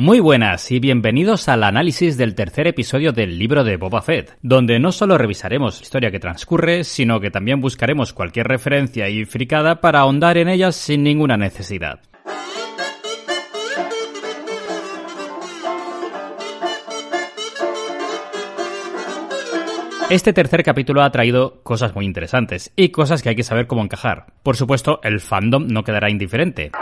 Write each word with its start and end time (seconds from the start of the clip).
Muy 0.00 0.18
buenas 0.18 0.70
y 0.70 0.80
bienvenidos 0.80 1.46
al 1.50 1.62
análisis 1.62 2.16
del 2.16 2.34
tercer 2.34 2.66
episodio 2.66 3.12
del 3.12 3.38
libro 3.38 3.64
de 3.64 3.76
Boba 3.76 4.00
Fett, 4.00 4.34
donde 4.40 4.78
no 4.78 4.92
solo 4.92 5.18
revisaremos 5.18 5.76
la 5.78 5.82
historia 5.82 6.10
que 6.10 6.18
transcurre, 6.18 6.84
sino 6.84 7.20
que 7.20 7.30
también 7.30 7.60
buscaremos 7.60 8.14
cualquier 8.14 8.48
referencia 8.48 9.10
y 9.10 9.26
fricada 9.26 9.82
para 9.82 10.00
ahondar 10.00 10.38
en 10.38 10.48
ellas 10.48 10.74
sin 10.74 11.02
ninguna 11.02 11.36
necesidad. 11.36 12.00
Este 20.08 20.32
tercer 20.32 20.62
capítulo 20.62 21.02
ha 21.02 21.12
traído 21.12 21.60
cosas 21.62 21.94
muy 21.94 22.06
interesantes 22.06 22.72
y 22.74 22.88
cosas 22.88 23.22
que 23.22 23.28
hay 23.28 23.36
que 23.36 23.42
saber 23.42 23.66
cómo 23.66 23.82
encajar. 23.82 24.28
Por 24.42 24.56
supuesto, 24.56 25.00
el 25.02 25.20
fandom 25.20 25.66
no 25.68 25.84
quedará 25.84 26.08
indiferente. 26.08 26.72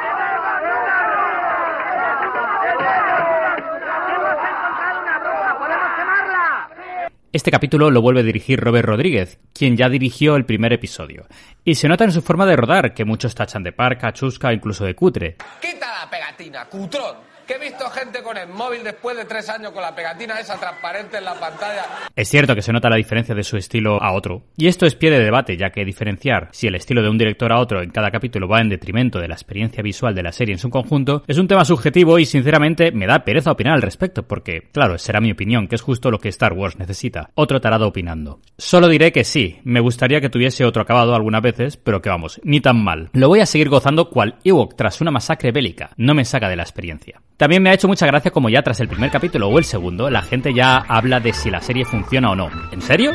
Este 7.31 7.51
capítulo 7.51 7.91
lo 7.91 8.01
vuelve 8.01 8.21
a 8.21 8.23
dirigir 8.25 8.59
Robert 8.59 8.89
Rodríguez, 8.89 9.39
quien 9.53 9.77
ya 9.77 9.91
dirigió 9.91 10.35
el 10.37 10.47
primer 10.47 10.73
episodio. 10.73 11.27
Y 11.63 11.75
se 11.75 11.87
nota 11.87 12.05
en 12.05 12.13
su 12.13 12.23
forma 12.23 12.47
de 12.47 12.57
rodar, 12.57 12.95
que 12.95 13.05
muchos 13.05 13.35
tachan 13.35 13.63
de 13.63 13.73
parca, 13.73 14.15
chusca, 14.15 14.51
incluso 14.51 14.87
de 14.87 14.95
cutre. 14.95 15.37
Quita 15.61 15.93
la 15.93 16.09
pegatina, 16.09 16.65
cutrón. 16.65 17.17
Que 17.49 17.55
he 17.55 17.59
visto 17.59 17.89
gente 17.89 18.23
con 18.23 18.37
el 18.37 18.47
móvil 18.49 18.85
después 18.85 19.17
de 19.17 19.25
tres 19.25 19.49
años 19.49 19.73
con 19.73 19.81
la 19.81 19.95
pegatina 19.95 20.39
esa 20.39 20.61
transparente 20.61 21.17
en 21.17 21.25
la 21.25 21.33
pantalla. 21.33 21.87
Es 22.15 22.29
cierto 22.29 22.55
que 22.55 22.61
se 22.61 22.75
nota 22.75 22.91
la 22.91 22.97
diferencia 22.97 23.35
de 23.35 23.43
su 23.43 23.57
estilo 23.57 24.03
a 24.03 24.13
otro. 24.13 24.43
Y 24.59 24.67
esto 24.67 24.85
es 24.85 24.95
pie 24.95 25.11
de 25.11 25.19
debate, 25.19 25.57
ya 25.57 25.71
que 25.71 25.87
diferenciar 25.87 26.51
si 26.53 26.67
el 26.67 26.75
estilo 26.75 27.01
de 27.03 27.09
un 27.09 27.17
director 27.17 27.51
a 27.51 27.59
otro 27.59 27.81
en 27.81 27.89
cada 27.89 28.11
capítulo 28.11 28.49
va 28.49 28.61
en 28.61 28.69
detrimento 28.69 29.19
de 29.19 29.29
la 29.29 29.35
experiencia 29.35 29.83
visual 29.83 30.15
de 30.15 30.23
la 30.23 30.33
serie 30.33 30.53
en 30.53 30.59
su 30.59 30.69
conjunto 30.69 31.23
es 31.27 31.39
un 31.39 31.49
tema 31.49 31.65
subjetivo 31.65 32.19
y 32.19 32.27
sinceramente 32.27 32.93
me 32.93 33.07
da 33.07 33.25
pereza 33.25 33.53
opinar 33.53 33.75
al 33.75 33.83
respecto, 33.83 34.25
porque, 34.25 34.69
claro, 34.71 34.99
será 34.99 35.21
mi 35.23 35.33
opinión, 35.33 35.69
que 35.69 35.77
es 35.77 35.81
justo 35.81 36.11
lo 36.11 36.19
que 36.19 36.29
Star 36.29 36.53
Wars 36.53 36.79
necesita. 36.79 37.31
Otro 37.35 37.63
tarado 37.63 37.89
opinando. 37.89 38.41
Solo 38.59 38.89
diré 38.89 39.11
que 39.11 39.25
sí, 39.25 39.59
me 39.65 39.81
gustaría 39.81 40.21
que 40.21 40.29
tuviese 40.29 40.67
otro 40.67 40.83
acabado 40.83 41.15
algunas 41.15 41.41
veces, 41.41 41.79
pero 41.79 42.03
que 42.03 42.11
vamos, 42.11 42.43
ni 42.45 42.61
tan 42.61 42.85
mal. 42.85 43.09
Lo 43.15 43.29
voy 43.29 43.41
a 43.41 43.47
seguir 43.47 43.71
gozando 43.71 44.11
cual 44.11 44.37
Ewok 44.45 44.77
tras 44.77 45.01
una 45.01 45.11
masacre 45.11 45.51
bélica. 45.51 45.91
No 45.97 46.15
me 46.15 46.27
saca 46.27 46.51
de 46.51 46.57
la 46.57 46.65
experiencia. 46.65 47.23
También 47.39 47.63
me 47.63 47.71
ha 47.71 47.75
hecho 47.75 47.87
mucha 47.87 48.05
gracia 48.05 48.33
como 48.33 48.49
ya 48.49 48.63
tras 48.63 48.81
el 48.81 48.89
primer 48.89 49.13
capítulo 49.13 49.47
o 49.47 49.59
el 49.61 49.65
segundo, 49.65 50.11
la 50.11 50.23
gente 50.23 50.53
ya 50.53 50.79
habla 50.89 51.21
de 51.21 51.33
si 51.33 51.53
la 51.53 51.61
serie 51.61 51.85
funciona 51.85 52.33
o 52.33 52.35
no. 52.35 52.51
¿En 52.73 52.83
serio? 52.83 53.13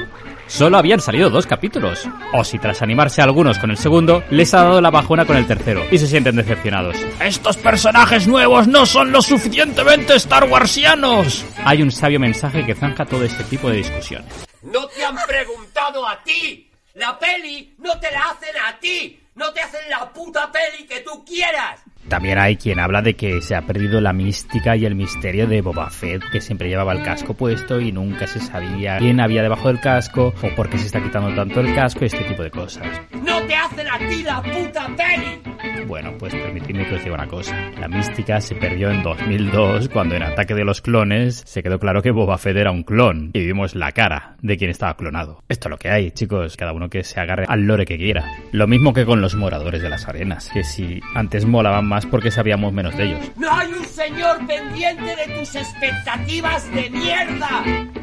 Solo 0.48 0.78
habían 0.78 1.02
salido 1.02 1.30
dos 1.30 1.46
capítulos. 1.46 2.08
O 2.32 2.46
si 2.46 2.58
tras 2.58 2.82
animarse 2.82 3.20
a 3.20 3.26
algunos 3.26 3.60
con 3.60 3.70
el 3.70 3.76
segundo, 3.76 4.24
les 4.30 4.54
ha 4.54 4.64
dado 4.64 4.80
la 4.80 4.92
bajona 4.92 5.26
con 5.26 5.36
el 5.36 5.46
tercero 5.46 5.84
y 5.92 5.98
se 5.98 6.08
sienten 6.08 6.38
decepcionados. 6.38 6.96
¡Estos 7.20 7.58
personajes 7.58 8.26
nuevos 8.26 8.66
no 8.66 8.86
son 8.86 9.12
lo 9.12 9.22
suficientemente 9.22 10.16
Star 10.16 10.46
Warsianos! 10.46 11.46
Hay 11.66 11.82
un 11.82 11.92
sabio 11.92 12.22
mensaje 12.22 12.66
que 12.66 12.76
zanja 12.76 13.04
todo 13.04 13.26
este 13.26 13.44
tipo 13.44 13.70
de 13.70 13.78
discusiones. 13.78 14.48
¡No 14.62 14.88
te 14.88 15.04
han 15.04 15.18
preguntado 15.28 16.08
a 16.08 16.24
ti! 16.24 16.72
¡La 16.94 17.20
peli 17.20 17.74
no 17.78 18.00
te 18.00 18.10
la 18.10 18.30
hacen 18.30 18.56
a 18.70 18.80
ti! 18.80 19.20
¡No 19.36 19.52
te 19.52 19.62
hacen 19.62 19.90
la 19.90 20.14
puta 20.14 20.52
peli 20.52 20.86
que 20.86 21.00
tú 21.00 21.26
quieras! 21.26 21.82
También 22.08 22.38
hay 22.38 22.56
quien 22.56 22.80
habla 22.80 23.02
de 23.02 23.16
que 23.16 23.42
se 23.42 23.56
ha 23.56 23.64
perdido 23.64 24.00
la 24.00 24.14
mística 24.14 24.76
y 24.76 24.86
el 24.86 24.94
misterio 24.94 25.48
de 25.48 25.62
Boba 25.62 25.90
Fett, 25.90 26.22
que 26.32 26.40
siempre 26.40 26.70
llevaba 26.70 26.94
el 26.94 27.02
casco 27.02 27.34
puesto 27.34 27.80
y 27.80 27.92
nunca 27.92 28.28
se 28.28 28.40
sabía 28.40 28.98
quién 28.98 29.20
había 29.20 29.42
debajo 29.42 29.70
del 29.70 29.80
casco 29.80 30.34
o 30.42 30.56
por 30.56 30.70
qué 30.70 30.78
se 30.78 30.86
está 30.86 31.02
quitando 31.02 31.34
tanto 31.34 31.62
el 31.62 31.74
casco 31.74 32.04
y 32.04 32.08
este 32.08 32.24
tipo 32.26 32.44
de 32.44 32.52
cosas. 32.52 32.86
¡No 33.12 33.42
te 33.44 33.56
hacen 33.56 33.88
a 33.90 33.98
ti 33.98 34.22
la 34.22 34.42
puta 34.44 34.88
peli! 34.96 35.53
Bueno, 35.88 36.14
pues 36.18 36.34
permitidme 36.34 36.88
que 36.88 36.96
os 36.96 37.04
diga 37.04 37.16
una 37.16 37.28
cosa. 37.28 37.72
La 37.80 37.88
mística 37.88 38.40
se 38.42 38.56
perdió 38.56 38.90
en 38.90 39.04
2002 39.04 39.90
cuando 39.90 40.16
en 40.16 40.24
Ataque 40.24 40.56
de 40.56 40.64
los 40.64 40.82
Clones 40.82 41.44
se 41.46 41.62
quedó 41.62 41.80
claro 41.80 42.02
que 42.02 42.12
Boba 42.12 42.38
Fett 42.38 42.58
era 42.58 42.72
un 42.72 42.84
clon 42.84 43.32
y 43.34 43.46
vimos 43.46 43.76
la 43.76 43.92
cara 43.92 44.36
de 44.42 44.58
quien 44.58 44.70
estaba 44.70 44.96
clonado. 44.96 45.44
Esto 45.50 45.68
es 45.68 45.72
lo 45.72 45.78
que 45.78 45.90
hay, 45.90 46.12
chicos. 46.12 46.58
Cada 46.58 46.74
uno 46.74 46.90
que 46.90 47.04
se 47.04 47.20
agarre 47.20 47.46
al 47.48 47.62
lore 47.62 47.86
que 47.86 47.98
quiera. 47.98 48.26
Lo 48.52 48.68
mismo 48.68 48.94
que 48.94 49.06
con 49.06 49.22
los 49.22 49.36
moradores 49.36 49.82
de 49.82 49.90
las 49.90 50.08
arenas, 50.08 50.50
que 50.54 50.64
si 50.64 51.00
antes 51.16 51.46
molaban 51.46 51.86
más 51.86 52.06
porque 52.06 52.32
sabíamos 52.32 52.74
menos 52.74 52.96
de 52.98 53.04
ellos. 53.06 53.32
¡No 53.38 53.52
hay 53.52 53.72
un 53.72 53.86
señor 53.86 54.46
pendiente 54.48 55.16
de 55.16 55.40
tus 55.40 55.56
expectativas 55.56 56.74
de 56.74 56.90
mierda! 56.90 58.03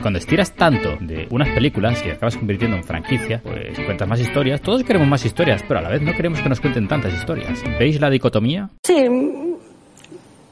Cuando 0.00 0.18
estiras 0.18 0.54
tanto 0.54 0.96
de 1.00 1.26
unas 1.30 1.48
películas 1.50 2.02
y 2.06 2.10
acabas 2.10 2.36
convirtiendo 2.36 2.76
en 2.76 2.84
franquicia, 2.84 3.40
pues 3.42 3.78
cuentas 3.80 4.08
más 4.08 4.20
historias. 4.20 4.60
Todos 4.60 4.84
queremos 4.84 5.08
más 5.08 5.24
historias, 5.24 5.62
pero 5.66 5.80
a 5.80 5.82
la 5.82 5.88
vez 5.88 6.02
no 6.02 6.14
queremos 6.14 6.40
que 6.40 6.48
nos 6.48 6.60
cuenten 6.60 6.86
tantas 6.88 7.12
historias. 7.14 7.62
¿Veis 7.78 8.00
la 8.00 8.10
dicotomía? 8.10 8.68
Sí. 8.84 9.06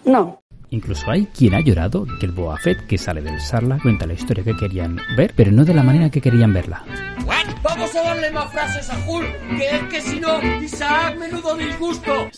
No. 0.04 0.40
Incluso 0.70 1.10
hay 1.10 1.26
quien 1.26 1.54
ha 1.54 1.60
llorado 1.60 2.06
que 2.18 2.26
el 2.26 2.32
Boa 2.32 2.56
Fett 2.58 2.86
que 2.86 2.98
sale 2.98 3.22
del 3.22 3.40
Sarla 3.40 3.78
cuenta 3.80 4.06
la 4.06 4.14
historia 4.14 4.42
que 4.42 4.56
querían 4.56 4.98
ver, 5.16 5.32
pero 5.36 5.52
no 5.52 5.64
de 5.64 5.74
la 5.74 5.82
manera 5.82 6.10
que 6.10 6.20
querían 6.20 6.52
verla. 6.52 6.84
Vamos 7.62 7.94
a 7.96 8.02
darle 8.02 8.30
más 8.30 8.52
frases 8.52 8.88
a 8.90 8.96
Hulk, 9.06 9.58
que 9.58 9.66
es 9.66 9.82
que 9.90 10.00
si 10.00 10.20
no, 10.20 10.40
Isaac, 10.62 11.16
menudo 11.18 11.56
disgusto. 11.56 12.30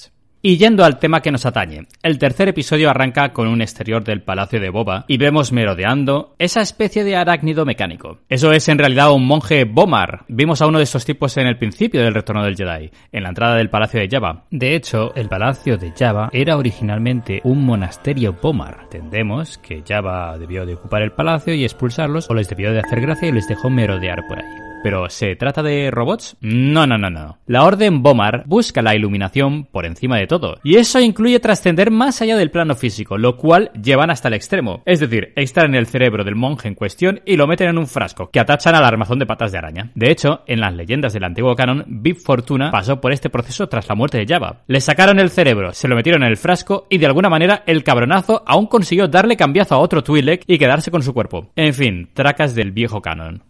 Y 0.48 0.56
yendo 0.56 0.82
al 0.82 0.98
tema 0.98 1.20
que 1.20 1.30
nos 1.30 1.44
atañe, 1.44 1.88
el 2.02 2.18
tercer 2.18 2.48
episodio 2.48 2.88
arranca 2.88 3.34
con 3.34 3.48
un 3.48 3.60
exterior 3.60 4.02
del 4.02 4.22
palacio 4.22 4.58
de 4.58 4.70
Boba 4.70 5.04
y 5.06 5.18
vemos 5.18 5.52
merodeando 5.52 6.34
esa 6.38 6.62
especie 6.62 7.04
de 7.04 7.16
arácnido 7.16 7.66
mecánico. 7.66 8.20
Eso 8.30 8.52
es 8.52 8.66
en 8.70 8.78
realidad 8.78 9.12
un 9.12 9.26
monje 9.26 9.64
Bomar. 9.64 10.24
Vimos 10.26 10.62
a 10.62 10.66
uno 10.66 10.78
de 10.78 10.84
estos 10.84 11.04
tipos 11.04 11.36
en 11.36 11.48
el 11.48 11.58
principio 11.58 12.00
del 12.00 12.14
retorno 12.14 12.42
del 12.42 12.56
Jedi, 12.56 12.90
en 13.12 13.24
la 13.24 13.28
entrada 13.28 13.56
del 13.56 13.68
palacio 13.68 14.00
de 14.00 14.08
Java. 14.08 14.46
De 14.50 14.74
hecho, 14.74 15.14
el 15.16 15.28
palacio 15.28 15.76
de 15.76 15.92
Java 15.94 16.30
era 16.32 16.56
originalmente 16.56 17.42
un 17.44 17.66
monasterio 17.66 18.32
Bomar. 18.32 18.84
Entendemos 18.84 19.58
que 19.58 19.84
Java 19.86 20.38
debió 20.38 20.64
de 20.64 20.76
ocupar 20.76 21.02
el 21.02 21.12
palacio 21.12 21.52
y 21.52 21.64
expulsarlos 21.64 22.30
o 22.30 22.32
les 22.32 22.48
debió 22.48 22.72
de 22.72 22.80
hacer 22.80 23.02
gracia 23.02 23.28
y 23.28 23.32
les 23.32 23.48
dejó 23.48 23.68
merodear 23.68 24.26
por 24.26 24.38
ahí. 24.38 24.67
¿Pero 24.82 25.10
se 25.10 25.34
trata 25.36 25.62
de 25.62 25.90
robots? 25.90 26.36
No, 26.40 26.86
no, 26.86 26.98
no, 26.98 27.10
no. 27.10 27.38
La 27.46 27.64
Orden 27.64 28.02
Bomar 28.02 28.44
busca 28.46 28.82
la 28.82 28.94
iluminación 28.94 29.64
por 29.64 29.86
encima 29.86 30.16
de 30.18 30.26
todo, 30.26 30.58
y 30.62 30.76
eso 30.76 31.00
incluye 31.00 31.40
trascender 31.40 31.90
más 31.90 32.22
allá 32.22 32.36
del 32.36 32.50
plano 32.50 32.74
físico, 32.74 33.18
lo 33.18 33.36
cual 33.36 33.70
llevan 33.80 34.10
hasta 34.10 34.28
el 34.28 34.34
extremo. 34.34 34.82
Es 34.86 35.00
decir, 35.00 35.32
extraen 35.36 35.74
el 35.74 35.86
cerebro 35.86 36.24
del 36.24 36.36
monje 36.36 36.68
en 36.68 36.74
cuestión 36.74 37.20
y 37.26 37.36
lo 37.36 37.46
meten 37.46 37.68
en 37.68 37.78
un 37.78 37.86
frasco, 37.86 38.30
que 38.30 38.40
atachan 38.40 38.74
al 38.74 38.84
armazón 38.84 39.18
de 39.18 39.26
patas 39.26 39.52
de 39.52 39.58
araña. 39.58 39.90
De 39.94 40.10
hecho, 40.10 40.42
en 40.46 40.60
las 40.60 40.74
leyendas 40.74 41.12
del 41.12 41.24
antiguo 41.24 41.56
canon, 41.56 41.84
Bib 41.86 42.16
Fortuna 42.16 42.70
pasó 42.70 43.00
por 43.00 43.12
este 43.12 43.30
proceso 43.30 43.68
tras 43.68 43.88
la 43.88 43.94
muerte 43.94 44.18
de 44.18 44.26
Java. 44.26 44.62
Le 44.66 44.80
sacaron 44.80 45.18
el 45.18 45.30
cerebro, 45.30 45.72
se 45.72 45.88
lo 45.88 45.96
metieron 45.96 46.22
en 46.22 46.28
el 46.28 46.36
frasco 46.36 46.86
y 46.88 46.98
de 46.98 47.06
alguna 47.06 47.28
manera 47.28 47.64
el 47.66 47.82
cabronazo 47.82 48.42
aún 48.46 48.66
consiguió 48.66 49.08
darle 49.08 49.36
cambiazo 49.36 49.74
a 49.74 49.78
otro 49.78 50.02
Twi'lek 50.02 50.44
y 50.46 50.58
quedarse 50.58 50.90
con 50.90 51.02
su 51.02 51.12
cuerpo. 51.12 51.50
En 51.56 51.74
fin, 51.74 52.10
tracas 52.14 52.54
del 52.54 52.72
viejo 52.72 53.02
canon. 53.02 53.42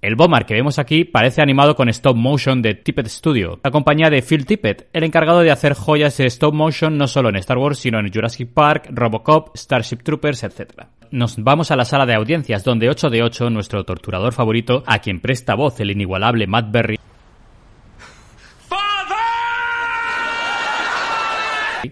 El 0.00 0.14
Bomar 0.14 0.46
que 0.46 0.54
vemos 0.54 0.78
aquí 0.78 1.02
parece 1.02 1.42
animado 1.42 1.74
con 1.74 1.88
stop 1.88 2.16
motion 2.16 2.62
de 2.62 2.74
Tippett 2.74 3.08
Studio, 3.08 3.58
la 3.64 3.72
compañía 3.72 4.10
de 4.10 4.22
Phil 4.22 4.46
Tippett, 4.46 4.86
el 4.92 5.02
encargado 5.02 5.40
de 5.40 5.50
hacer 5.50 5.74
joyas 5.74 6.16
de 6.18 6.26
stop 6.26 6.54
motion 6.54 6.96
no 6.96 7.08
solo 7.08 7.30
en 7.30 7.36
Star 7.36 7.58
Wars, 7.58 7.80
sino 7.80 7.98
en 7.98 8.12
Jurassic 8.12 8.48
Park, 8.48 8.90
Robocop, 8.90 9.56
Starship 9.56 10.04
Troopers, 10.04 10.44
etc. 10.44 10.84
Nos 11.10 11.42
vamos 11.42 11.72
a 11.72 11.76
la 11.76 11.84
sala 11.84 12.06
de 12.06 12.14
audiencias, 12.14 12.62
donde 12.62 12.88
8 12.88 13.10
de 13.10 13.24
8, 13.24 13.50
nuestro 13.50 13.82
torturador 13.82 14.32
favorito, 14.32 14.84
a 14.86 15.00
quien 15.00 15.18
presta 15.18 15.56
voz 15.56 15.80
el 15.80 15.90
inigualable 15.90 16.46
Matt 16.46 16.70
Berry, 16.70 17.00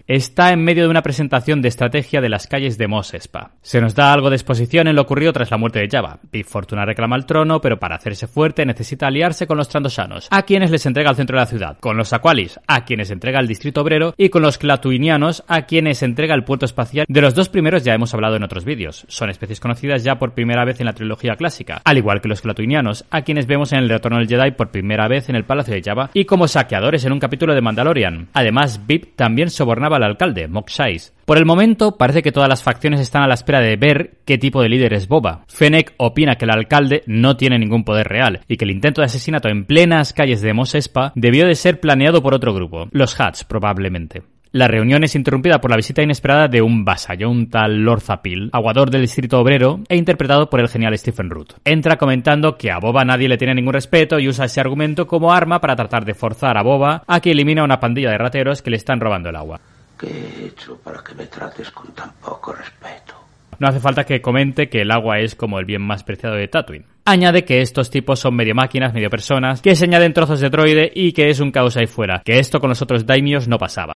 está 0.07 0.51
en 0.51 0.63
medio 0.63 0.83
de 0.83 0.89
una 0.89 1.01
presentación 1.01 1.61
de 1.61 1.69
estrategia 1.69 2.21
de 2.21 2.29
las 2.29 2.47
calles 2.47 2.77
de 2.77 2.87
Mos 2.87 3.13
Espa. 3.13 3.51
Se 3.61 3.81
nos 3.81 3.95
da 3.95 4.13
algo 4.13 4.29
de 4.29 4.35
exposición 4.35 4.87
en 4.87 4.95
lo 4.95 5.01
ocurrido 5.01 5.33
tras 5.33 5.51
la 5.51 5.57
muerte 5.57 5.79
de 5.79 5.89
Java. 5.89 6.19
Big 6.31 6.45
Fortuna 6.45 6.85
reclama 6.85 7.15
el 7.15 7.25
trono, 7.25 7.61
pero 7.61 7.79
para 7.79 7.95
hacerse 7.95 8.27
fuerte 8.27 8.65
necesita 8.65 9.07
aliarse 9.07 9.47
con 9.47 9.57
los 9.57 9.69
Trandoshanos, 9.69 10.27
a 10.31 10.43
quienes 10.43 10.71
les 10.71 10.85
entrega 10.85 11.09
el 11.09 11.15
centro 11.15 11.37
de 11.37 11.41
la 11.41 11.49
ciudad, 11.49 11.77
con 11.79 11.97
los 11.97 12.13
Aqualis, 12.13 12.59
a 12.67 12.85
quienes 12.85 13.11
entrega 13.11 13.39
el 13.39 13.47
distrito 13.47 13.81
obrero, 13.81 14.13
y 14.17 14.29
con 14.29 14.41
los 14.41 14.57
Clatuinianos, 14.57 15.43
a 15.47 15.63
quienes 15.63 16.03
entrega 16.03 16.35
el 16.35 16.43
puerto 16.43 16.65
espacial. 16.65 17.05
De 17.07 17.21
los 17.21 17.35
dos 17.35 17.49
primeros 17.49 17.83
ya 17.83 17.93
hemos 17.93 18.13
hablado 18.13 18.35
en 18.35 18.43
otros 18.43 18.65
vídeos. 18.65 19.05
Son 19.07 19.29
especies 19.29 19.59
conocidas 19.59 20.03
ya 20.03 20.19
por 20.19 20.33
primera 20.33 20.65
vez 20.65 20.79
en 20.79 20.85
la 20.85 20.93
trilogía 20.93 21.35
clásica, 21.35 21.81
al 21.83 21.97
igual 21.97 22.21
que 22.21 22.27
los 22.27 22.41
Clatuinianos, 22.41 23.05
a 23.09 23.21
quienes 23.21 23.47
vemos 23.47 23.71
en 23.71 23.79
el 23.79 23.89
retorno 23.89 24.17
del 24.17 24.27
Jedi 24.27 24.51
por 24.51 24.71
primera 24.71 25.07
vez 25.07 25.29
en 25.29 25.35
el 25.35 25.45
Palacio 25.45 25.73
de 25.73 25.81
Java, 25.81 26.09
y 26.13 26.25
como 26.25 26.47
saqueadores 26.47 27.05
en 27.05 27.13
un 27.13 27.19
capítulo 27.19 27.55
de 27.55 27.61
Mandalorian. 27.61 28.27
Además, 28.33 28.85
Bib 28.85 29.15
también 29.15 29.49
sobornaba 29.49 29.86
al 29.95 30.03
alcalde, 30.03 30.47
Mok 30.47 30.69
Shaiz. 30.69 31.13
Por 31.25 31.37
el 31.37 31.45
momento, 31.45 31.97
parece 31.97 32.21
que 32.21 32.31
todas 32.31 32.49
las 32.49 32.63
facciones 32.63 32.99
están 32.99 33.23
a 33.23 33.27
la 33.27 33.33
espera 33.33 33.59
de 33.59 33.75
ver 33.75 34.19
qué 34.25 34.37
tipo 34.37 34.61
de 34.61 34.69
líder 34.69 34.93
es 34.93 35.07
Boba. 35.07 35.45
Fennec 35.47 35.93
opina 35.97 36.35
que 36.35 36.45
el 36.45 36.51
alcalde 36.51 37.03
no 37.05 37.37
tiene 37.37 37.59
ningún 37.59 37.83
poder 37.83 38.07
real 38.07 38.41
y 38.47 38.57
que 38.57 38.65
el 38.65 38.71
intento 38.71 39.01
de 39.01 39.05
asesinato 39.05 39.49
en 39.49 39.65
plenas 39.65 40.13
calles 40.13 40.41
de 40.41 40.53
Mos 40.53 40.75
Espa 40.75 41.11
debió 41.15 41.47
de 41.47 41.55
ser 41.55 41.79
planeado 41.79 42.21
por 42.21 42.33
otro 42.33 42.53
grupo, 42.53 42.87
los 42.91 43.19
Hats 43.19 43.43
probablemente. 43.43 44.23
La 44.51 44.67
reunión 44.67 45.03
es 45.03 45.15
interrumpida 45.15 45.59
por 45.59 45.69
la 45.69 45.77
visita 45.77 46.01
inesperada 46.01 46.47
de 46.47 46.61
un 46.61 46.85
vasallón 46.85 47.49
tal 47.49 47.83
Lord 47.83 48.01
Zapil, 48.01 48.49
aguador 48.53 48.89
del 48.89 49.01
distrito 49.01 49.39
obrero 49.39 49.81
e 49.89 49.97
interpretado 49.97 50.49
por 50.49 50.61
el 50.61 50.69
genial 50.69 50.97
Stephen 50.97 51.29
Root. 51.29 51.55
Entra 51.65 51.97
comentando 51.97 52.57
que 52.57 52.71
a 52.71 52.79
Boba 52.79 53.03
nadie 53.03 53.27
le 53.27 53.37
tiene 53.37 53.53
ningún 53.53 53.73
respeto 53.73 54.19
y 54.19 54.29
usa 54.29 54.45
ese 54.45 54.61
argumento 54.61 55.05
como 55.05 55.33
arma 55.33 55.59
para 55.59 55.75
tratar 55.75 56.05
de 56.05 56.13
forzar 56.13 56.57
a 56.57 56.63
Boba 56.63 57.03
a 57.05 57.19
que 57.19 57.31
elimine 57.31 57.61
a 57.61 57.65
una 57.65 57.79
pandilla 57.79 58.09
de 58.09 58.17
rateros 58.17 58.61
que 58.61 58.69
le 58.69 58.77
están 58.77 59.01
robando 59.01 59.29
el 59.29 59.35
agua. 59.35 59.59
¿Qué 59.97 60.07
he 60.07 60.45
hecho 60.47 60.77
para 60.83 61.03
que 61.03 61.15
me 61.15 61.25
trates 61.25 61.71
con 61.71 61.91
tan 61.93 62.11
poco 62.23 62.53
respeto? 62.53 63.15
No 63.59 63.67
hace 63.67 63.79
falta 63.79 64.03
que 64.03 64.21
comente 64.21 64.69
que 64.69 64.81
el 64.81 64.91
agua 64.91 65.19
es 65.19 65.33
como 65.33 65.57
el 65.57 65.65
bien 65.65 65.81
más 65.81 66.03
preciado 66.03 66.35
de 66.35 66.47
Tatooine. 66.47 66.85
Añade 67.05 67.43
que 67.43 67.61
estos 67.61 67.89
tipos 67.89 68.19
son 68.19 68.35
medio 68.35 68.53
máquinas, 68.53 68.93
medio 68.93 69.09
personas, 69.09 69.61
que 69.61 69.75
se 69.75 69.85
añaden 69.85 70.13
trozos 70.13 70.39
de 70.39 70.49
droide 70.49 70.91
y 70.93 71.13
que 71.13 71.29
es 71.29 71.39
un 71.39 71.51
caos 71.51 71.77
ahí 71.77 71.87
fuera, 71.87 72.21
que 72.23 72.37
esto 72.37 72.59
con 72.59 72.69
los 72.69 72.81
otros 72.81 73.05
daimios 73.07 73.47
no 73.47 73.57
pasaba. 73.57 73.93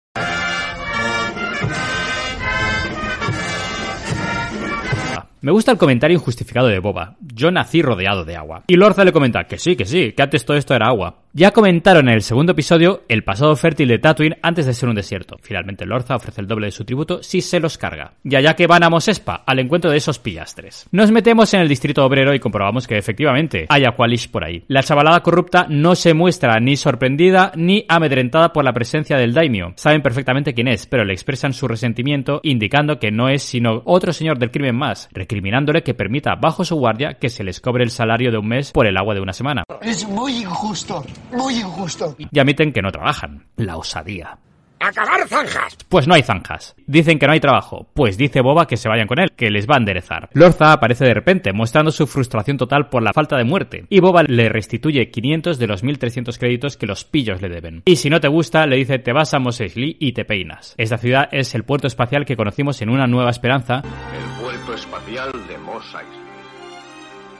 Me 5.42 5.52
gusta 5.52 5.72
el 5.72 5.78
comentario 5.78 6.18
injustificado 6.18 6.68
de 6.68 6.80
Boba. 6.80 7.16
Yo 7.20 7.50
nací 7.50 7.80
rodeado 7.80 8.26
de 8.26 8.36
agua. 8.36 8.64
Y 8.66 8.76
Lorza 8.76 9.04
le 9.04 9.12
comenta 9.12 9.44
que 9.44 9.56
sí, 9.56 9.74
que 9.74 9.86
sí, 9.86 10.12
que 10.12 10.22
antes 10.22 10.44
todo 10.44 10.58
esto 10.58 10.74
era 10.74 10.88
agua. 10.88 11.22
Ya 11.32 11.52
comentaron 11.52 12.08
en 12.08 12.16
el 12.16 12.22
segundo 12.22 12.52
episodio 12.52 13.04
el 13.08 13.22
pasado 13.22 13.54
fértil 13.54 13.88
de 13.88 14.00
Tatooine 14.00 14.36
antes 14.42 14.66
de 14.66 14.74
ser 14.74 14.88
un 14.88 14.96
desierto. 14.96 15.36
Finalmente 15.40 15.86
Lorza 15.86 16.16
ofrece 16.16 16.40
el 16.40 16.48
doble 16.48 16.66
de 16.66 16.72
su 16.72 16.84
tributo 16.84 17.22
si 17.22 17.40
se 17.40 17.60
los 17.60 17.78
carga. 17.78 18.14
Y 18.24 18.34
allá 18.34 18.54
que 18.54 18.66
van 18.66 18.82
a 18.82 18.90
Mosespa, 18.90 19.44
al 19.46 19.60
encuentro 19.60 19.90
de 19.90 19.96
esos 19.96 20.18
pillastres. 20.18 20.88
Nos 20.90 21.12
metemos 21.12 21.54
en 21.54 21.60
el 21.60 21.68
distrito 21.68 22.04
obrero 22.04 22.34
y 22.34 22.40
comprobamos 22.40 22.86
que 22.86 22.98
efectivamente 22.98 23.66
hay 23.68 23.84
Aqualish 23.84 24.28
por 24.28 24.44
ahí. 24.44 24.64
La 24.66 24.82
chavalada 24.82 25.22
corrupta 25.22 25.66
no 25.70 25.94
se 25.94 26.14
muestra 26.14 26.58
ni 26.58 26.76
sorprendida 26.76 27.52
ni 27.54 27.86
amedrentada 27.88 28.52
por 28.52 28.64
la 28.64 28.72
presencia 28.72 29.16
del 29.16 29.32
daimio. 29.32 29.72
Saben 29.76 30.02
perfectamente 30.02 30.52
quién 30.52 30.68
es, 30.68 30.86
pero 30.86 31.04
le 31.04 31.12
expresan 31.12 31.54
su 31.54 31.68
resentimiento 31.68 32.40
indicando 32.42 32.98
que 32.98 33.12
no 33.12 33.28
es 33.28 33.44
sino 33.44 33.82
otro 33.86 34.12
señor 34.12 34.38
del 34.38 34.50
crimen 34.50 34.76
más, 34.76 35.08
recriminándole 35.30 35.84
que 35.84 35.94
permita 35.94 36.34
bajo 36.34 36.64
su 36.64 36.74
guardia 36.74 37.14
que 37.14 37.28
se 37.28 37.44
les 37.44 37.60
cobre 37.60 37.84
el 37.84 37.90
salario 37.90 38.32
de 38.32 38.38
un 38.38 38.48
mes 38.48 38.72
por 38.72 38.88
el 38.88 38.96
agua 38.96 39.14
de 39.14 39.20
una 39.20 39.32
semana. 39.32 39.62
Es 39.80 40.04
muy 40.08 40.38
injusto, 40.38 41.04
muy 41.30 41.54
injusto. 41.54 42.16
Y 42.18 42.38
admiten 42.40 42.72
que 42.72 42.82
no 42.82 42.90
trabajan. 42.90 43.46
La 43.54 43.76
osadía. 43.76 44.38
¡Acabar 44.80 45.28
zanjas! 45.28 45.76
Pues 45.88 46.08
no 46.08 46.14
hay 46.14 46.22
zanjas. 46.22 46.74
Dicen 46.86 47.18
que 47.18 47.26
no 47.26 47.32
hay 47.32 47.38
trabajo. 47.38 47.86
Pues 47.94 48.16
dice 48.16 48.40
Boba 48.40 48.66
que 48.66 48.78
se 48.78 48.88
vayan 48.88 49.06
con 49.06 49.20
él, 49.20 49.30
que 49.36 49.50
les 49.50 49.68
va 49.68 49.74
a 49.74 49.78
enderezar. 49.78 50.30
Lorza 50.32 50.72
aparece 50.72 51.04
de 51.04 51.14
repente, 51.14 51.52
mostrando 51.52 51.92
su 51.92 52.06
frustración 52.06 52.56
total 52.56 52.88
por 52.88 53.02
la 53.02 53.12
falta 53.12 53.36
de 53.36 53.44
muerte. 53.44 53.84
Y 53.90 54.00
Boba 54.00 54.22
le 54.22 54.48
restituye 54.48 55.10
500 55.10 55.58
de 55.58 55.66
los 55.66 55.84
1300 55.84 56.38
créditos 56.38 56.76
que 56.76 56.86
los 56.86 57.04
pillos 57.04 57.40
le 57.42 57.50
deben. 57.50 57.82
Y 57.84 57.96
si 57.96 58.10
no 58.10 58.20
te 58.20 58.28
gusta, 58.28 58.66
le 58.66 58.76
dice 58.76 58.98
te 58.98 59.12
vas 59.12 59.34
a 59.34 59.38
Mos 59.38 59.60
Eisley 59.60 59.96
y 60.00 60.12
te 60.12 60.24
peinas. 60.24 60.74
Esta 60.78 60.96
ciudad 60.96 61.28
es 61.30 61.54
el 61.54 61.64
puerto 61.64 61.86
espacial 61.86 62.24
que 62.24 62.36
conocimos 62.36 62.80
en 62.80 62.88
Una 62.88 63.06
Nueva 63.06 63.30
Esperanza. 63.30 63.82
El 63.84 64.39
espacial 64.74 65.32
de 65.46 65.58
Mos 65.58 65.84
Eisley. 65.94 66.30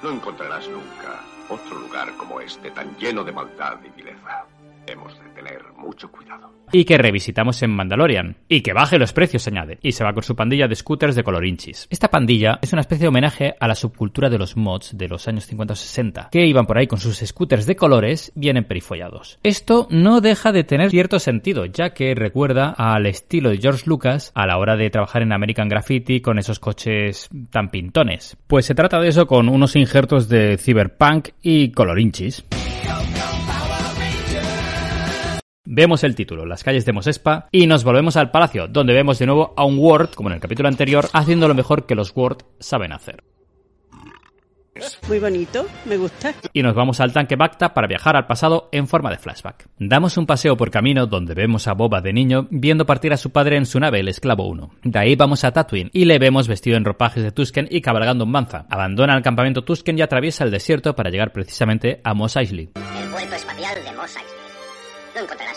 No 0.03 0.11
encontrarás 0.11 0.69
nunca 0.69 1.21
otro 1.49 1.79
lugar 1.79 2.17
como 2.17 2.41
este 2.41 2.71
tan 2.71 2.97
lleno 2.97 3.25
de 3.25 3.32
maldad 3.32 3.79
y 3.85 3.91
vileza. 3.91 4.44
Hemos 4.87 5.19
de 5.19 5.29
tener 5.31 5.62
mucho 5.77 6.11
cuidado. 6.11 6.50
y 6.73 6.85
que 6.85 6.99
revisitamos 6.99 7.62
en 7.62 7.71
Mandalorian. 7.71 8.37
Y 8.49 8.61
que 8.61 8.73
baje 8.73 8.99
los 8.99 9.12
precios, 9.12 9.47
añade. 9.49 9.79
Y 9.82 9.93
se 9.93 10.05
va 10.05 10.12
con 10.12 10.23
su 10.23 10.37
pandilla 10.37 10.69
de 10.69 10.77
scooters 10.77 11.17
de 11.17 11.25
colorinchis. 11.25 11.88
Esta 11.91 12.09
pandilla 12.09 12.59
es 12.62 12.73
una 12.73 12.82
especie 12.82 13.05
de 13.05 13.09
homenaje 13.09 13.55
a 13.59 13.67
la 13.67 13.75
subcultura 13.75 14.31
de 14.31 14.38
los 14.38 14.56
mods 14.56 14.97
de 14.97 15.09
los 15.09 15.27
años 15.29 15.47
50 15.47 15.73
o 15.73 15.77
60, 15.77 16.29
que 16.31 16.47
iban 16.47 16.67
por 16.67 16.79
ahí 16.79 16.87
con 16.87 17.00
sus 17.00 17.19
scooters 17.19 17.67
de 17.67 17.77
colores 17.77 18.32
bien 18.35 18.56
emperifollados. 18.56 19.38
Esto 19.43 19.88
no 19.91 20.21
deja 20.21 20.53
de 20.53 20.65
tener 20.65 20.91
cierto 20.91 21.19
sentido, 21.19 21.67
ya 21.67 21.91
que 21.91 22.15
recuerda 22.15 22.71
al 22.71 23.06
estilo 23.06 23.50
de 23.50 23.59
George 23.59 23.85
Lucas 23.87 24.31
a 24.35 24.47
la 24.47 24.59
hora 24.59 24.76
de 24.76 24.91
trabajar 24.91 25.23
en 25.23 25.33
American 25.33 25.69
Graffiti 25.69 26.21
con 26.21 26.38
esos 26.38 26.61
coches 26.61 27.29
tan 27.50 27.71
pintones. 27.71 28.37
Pues 28.47 28.67
se 28.67 28.75
trata 28.75 29.00
de 29.00 29.09
eso 29.09 29.26
con 29.26 29.49
unos 29.49 29.76
injertos 29.76 30.29
de 30.29 30.56
cyberpunk 30.59 31.31
y 31.43 31.73
colorinchis. 31.73 32.44
Vemos 35.73 36.03
el 36.03 36.17
título, 36.17 36.47
las 36.47 36.65
calles 36.65 36.85
de 36.85 36.93
Mosespa, 36.93 37.47
y 37.53 37.69
nos 37.69 37.85
volvemos 37.85 38.17
al 38.17 38.33
palacio, 38.33 38.67
donde 38.67 38.93
vemos 38.93 39.21
de 39.21 39.27
nuevo 39.27 39.55
a 39.57 39.65
un 39.65 39.79
Ward, 39.79 40.11
como 40.17 40.29
en 40.29 40.35
el 40.35 40.41
capítulo 40.41 40.69
anterior, 40.69 41.07
haciendo 41.13 41.47
lo 41.47 41.55
mejor 41.55 41.87
que 41.87 41.95
los 41.95 42.11
Ward 42.13 42.39
saben 42.59 42.91
hacer. 42.91 43.23
Muy 45.07 45.21
bonito, 45.21 45.65
me 45.85 45.97
gusta. 45.97 46.35
Y 46.53 46.65
nos 46.65 46.75
vamos 46.75 46.99
al 46.99 47.13
tanque 47.13 47.37
Bacta 47.37 47.73
para 47.73 47.87
viajar 47.87 48.17
al 48.17 48.27
pasado 48.27 48.69
en 48.73 48.89
forma 48.89 49.11
de 49.11 49.19
flashback. 49.19 49.69
Damos 49.79 50.17
un 50.17 50.27
paseo 50.27 50.57
por 50.57 50.73
camino 50.73 51.07
donde 51.07 51.35
vemos 51.35 51.69
a 51.69 51.75
Boba 51.75 52.01
de 52.01 52.13
niño 52.13 52.49
viendo 52.51 52.85
partir 52.85 53.13
a 53.13 53.17
su 53.17 53.31
padre 53.31 53.57
en 53.57 53.67
su 53.67 53.79
nave, 53.79 54.01
el 54.01 54.09
Esclavo 54.09 54.49
1. 54.49 54.71
De 54.83 54.99
ahí 54.99 55.15
vamos 55.15 55.45
a 55.45 55.53
Tatooine 55.53 55.91
y 55.93 56.05
le 56.05 56.19
vemos 56.19 56.49
vestido 56.49 56.79
en 56.79 56.85
ropajes 56.85 57.23
de 57.23 57.31
Tusken 57.31 57.69
y 57.71 57.81
cabalgando 57.81 58.25
un 58.25 58.33
manza. 58.33 58.67
Abandona 58.71 59.17
el 59.17 59.23
campamento 59.23 59.63
Tusken 59.63 59.99
y 59.99 60.03
atraviesa 60.03 60.43
el 60.43 60.51
desierto 60.51 60.97
para 60.97 61.11
llegar 61.11 61.33
precisamente 61.33 62.01
a 62.03 62.13
Mos 62.13 62.35
Eisley. 62.35 62.71
El 62.75 63.11
puerto 63.11 63.37
espacial 63.37 63.85
de 63.85 63.93
Mos 63.93 64.17
Eisley. 64.17 64.41
Encontrarás 65.21 65.50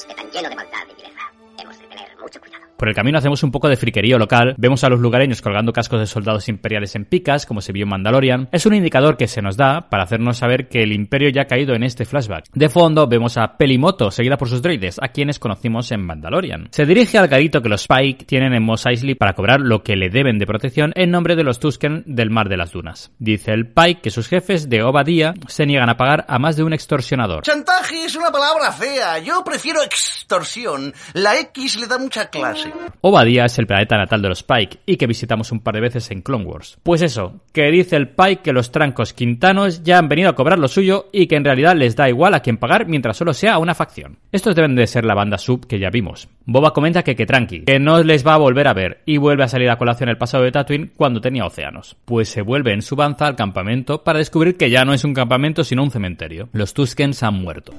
este 0.00 0.14
tan 0.14 0.30
lleno 0.30 0.48
de 0.48 0.56
maldad 0.56 0.86
y 0.90 0.94
vileza. 0.94 1.32
Hemos 1.58 1.78
de 1.78 1.86
tener 1.88 2.16
mucho 2.18 2.40
cuidado. 2.40 2.59
Por 2.80 2.88
el 2.88 2.94
camino 2.94 3.18
hacemos 3.18 3.42
un 3.42 3.50
poco 3.50 3.68
de 3.68 3.76
friquerío 3.76 4.16
local, 4.18 4.54
vemos 4.56 4.82
a 4.84 4.88
los 4.88 5.00
lugareños 5.00 5.42
colgando 5.42 5.70
cascos 5.70 6.00
de 6.00 6.06
soldados 6.06 6.48
imperiales 6.48 6.94
en 6.94 7.04
picas, 7.04 7.44
como 7.44 7.60
se 7.60 7.72
vio 7.72 7.82
en 7.82 7.90
Mandalorian. 7.90 8.48
Es 8.52 8.64
un 8.64 8.72
indicador 8.72 9.18
que 9.18 9.28
se 9.28 9.42
nos 9.42 9.58
da 9.58 9.90
para 9.90 10.04
hacernos 10.04 10.38
saber 10.38 10.66
que 10.66 10.82
el 10.82 10.94
imperio 10.94 11.28
ya 11.28 11.42
ha 11.42 11.46
caído 11.46 11.74
en 11.74 11.82
este 11.82 12.06
flashback. 12.06 12.46
De 12.54 12.70
fondo 12.70 13.06
vemos 13.06 13.36
a 13.36 13.58
Pelimoto, 13.58 14.10
seguida 14.10 14.38
por 14.38 14.48
sus 14.48 14.62
droides, 14.62 14.98
a 15.02 15.08
quienes 15.08 15.38
conocimos 15.38 15.92
en 15.92 16.06
Mandalorian. 16.06 16.68
Se 16.70 16.86
dirige 16.86 17.18
al 17.18 17.28
garito 17.28 17.60
que 17.60 17.68
los 17.68 17.82
Spike 17.82 18.24
tienen 18.24 18.54
en 18.54 18.62
Mos 18.62 18.86
Eisley 18.86 19.14
para 19.14 19.34
cobrar 19.34 19.60
lo 19.60 19.82
que 19.82 19.96
le 19.96 20.08
deben 20.08 20.38
de 20.38 20.46
protección 20.46 20.94
en 20.96 21.10
nombre 21.10 21.36
de 21.36 21.44
los 21.44 21.60
Tusken 21.60 22.04
del 22.06 22.30
Mar 22.30 22.48
de 22.48 22.56
las 22.56 22.72
Dunas. 22.72 23.12
Dice 23.18 23.52
el 23.52 23.66
Pike 23.66 24.00
que 24.00 24.10
sus 24.10 24.26
jefes 24.26 24.70
de 24.70 24.82
Obadía 24.82 25.34
se 25.48 25.66
niegan 25.66 25.90
a 25.90 25.98
pagar 25.98 26.24
a 26.26 26.38
más 26.38 26.56
de 26.56 26.62
un 26.62 26.72
extorsionador. 26.72 27.42
Chantaje 27.42 28.06
es 28.06 28.16
una 28.16 28.32
palabra 28.32 28.72
fea. 28.72 29.18
Yo 29.18 29.44
prefiero 29.44 29.82
extorsión. 29.82 30.94
La 31.12 31.38
X 31.40 31.78
le 31.78 31.86
da 31.86 31.98
mucha 31.98 32.30
clase. 32.30 32.69
Obadía 33.02 33.46
es 33.46 33.58
el 33.58 33.66
planeta 33.66 33.96
natal 33.96 34.20
de 34.20 34.28
los 34.28 34.42
Pike 34.42 34.80
y 34.84 34.96
que 34.96 35.06
visitamos 35.06 35.52
un 35.52 35.60
par 35.60 35.74
de 35.74 35.80
veces 35.80 36.10
en 36.10 36.20
Clone 36.20 36.44
Wars. 36.44 36.78
Pues 36.82 37.00
eso, 37.00 37.40
que 37.52 37.70
dice 37.70 37.96
el 37.96 38.08
Pike 38.08 38.42
que 38.42 38.52
los 38.52 38.72
trancos 38.72 39.14
quintanos 39.14 39.82
ya 39.82 39.98
han 39.98 40.08
venido 40.08 40.28
a 40.28 40.34
cobrar 40.34 40.58
lo 40.58 40.68
suyo 40.68 41.08
y 41.10 41.26
que 41.26 41.36
en 41.36 41.44
realidad 41.44 41.74
les 41.76 41.96
da 41.96 42.10
igual 42.10 42.34
a 42.34 42.40
quien 42.40 42.58
pagar 42.58 42.86
mientras 42.86 43.16
solo 43.16 43.32
sea 43.32 43.58
una 43.58 43.74
facción. 43.74 44.18
Estos 44.32 44.54
deben 44.54 44.74
de 44.74 44.86
ser 44.86 45.04
la 45.04 45.14
banda 45.14 45.38
sub 45.38 45.66
que 45.66 45.78
ya 45.78 45.88
vimos. 45.88 46.28
Boba 46.44 46.72
comenta 46.72 47.02
que 47.02 47.16
que 47.16 47.26
tranqui, 47.26 47.64
que 47.64 47.78
no 47.78 48.02
les 48.02 48.26
va 48.26 48.34
a 48.34 48.38
volver 48.38 48.68
a 48.68 48.74
ver 48.74 49.00
y 49.06 49.16
vuelve 49.16 49.44
a 49.44 49.48
salir 49.48 49.70
a 49.70 49.78
colación 49.78 50.10
el 50.10 50.18
pasado 50.18 50.44
de 50.44 50.52
Tatooine 50.52 50.90
cuando 50.94 51.20
tenía 51.20 51.46
océanos. 51.46 51.96
Pues 52.04 52.28
se 52.28 52.42
vuelve 52.42 52.74
en 52.74 52.82
su 52.82 52.96
banza 52.96 53.26
al 53.26 53.36
campamento 53.36 54.04
para 54.04 54.18
descubrir 54.18 54.56
que 54.56 54.68
ya 54.68 54.84
no 54.84 54.92
es 54.92 55.04
un 55.04 55.14
campamento 55.14 55.64
sino 55.64 55.82
un 55.82 55.90
cementerio. 55.90 56.48
Los 56.52 56.74
Tuskens 56.74 57.22
han 57.22 57.34
muerto. 57.34 57.72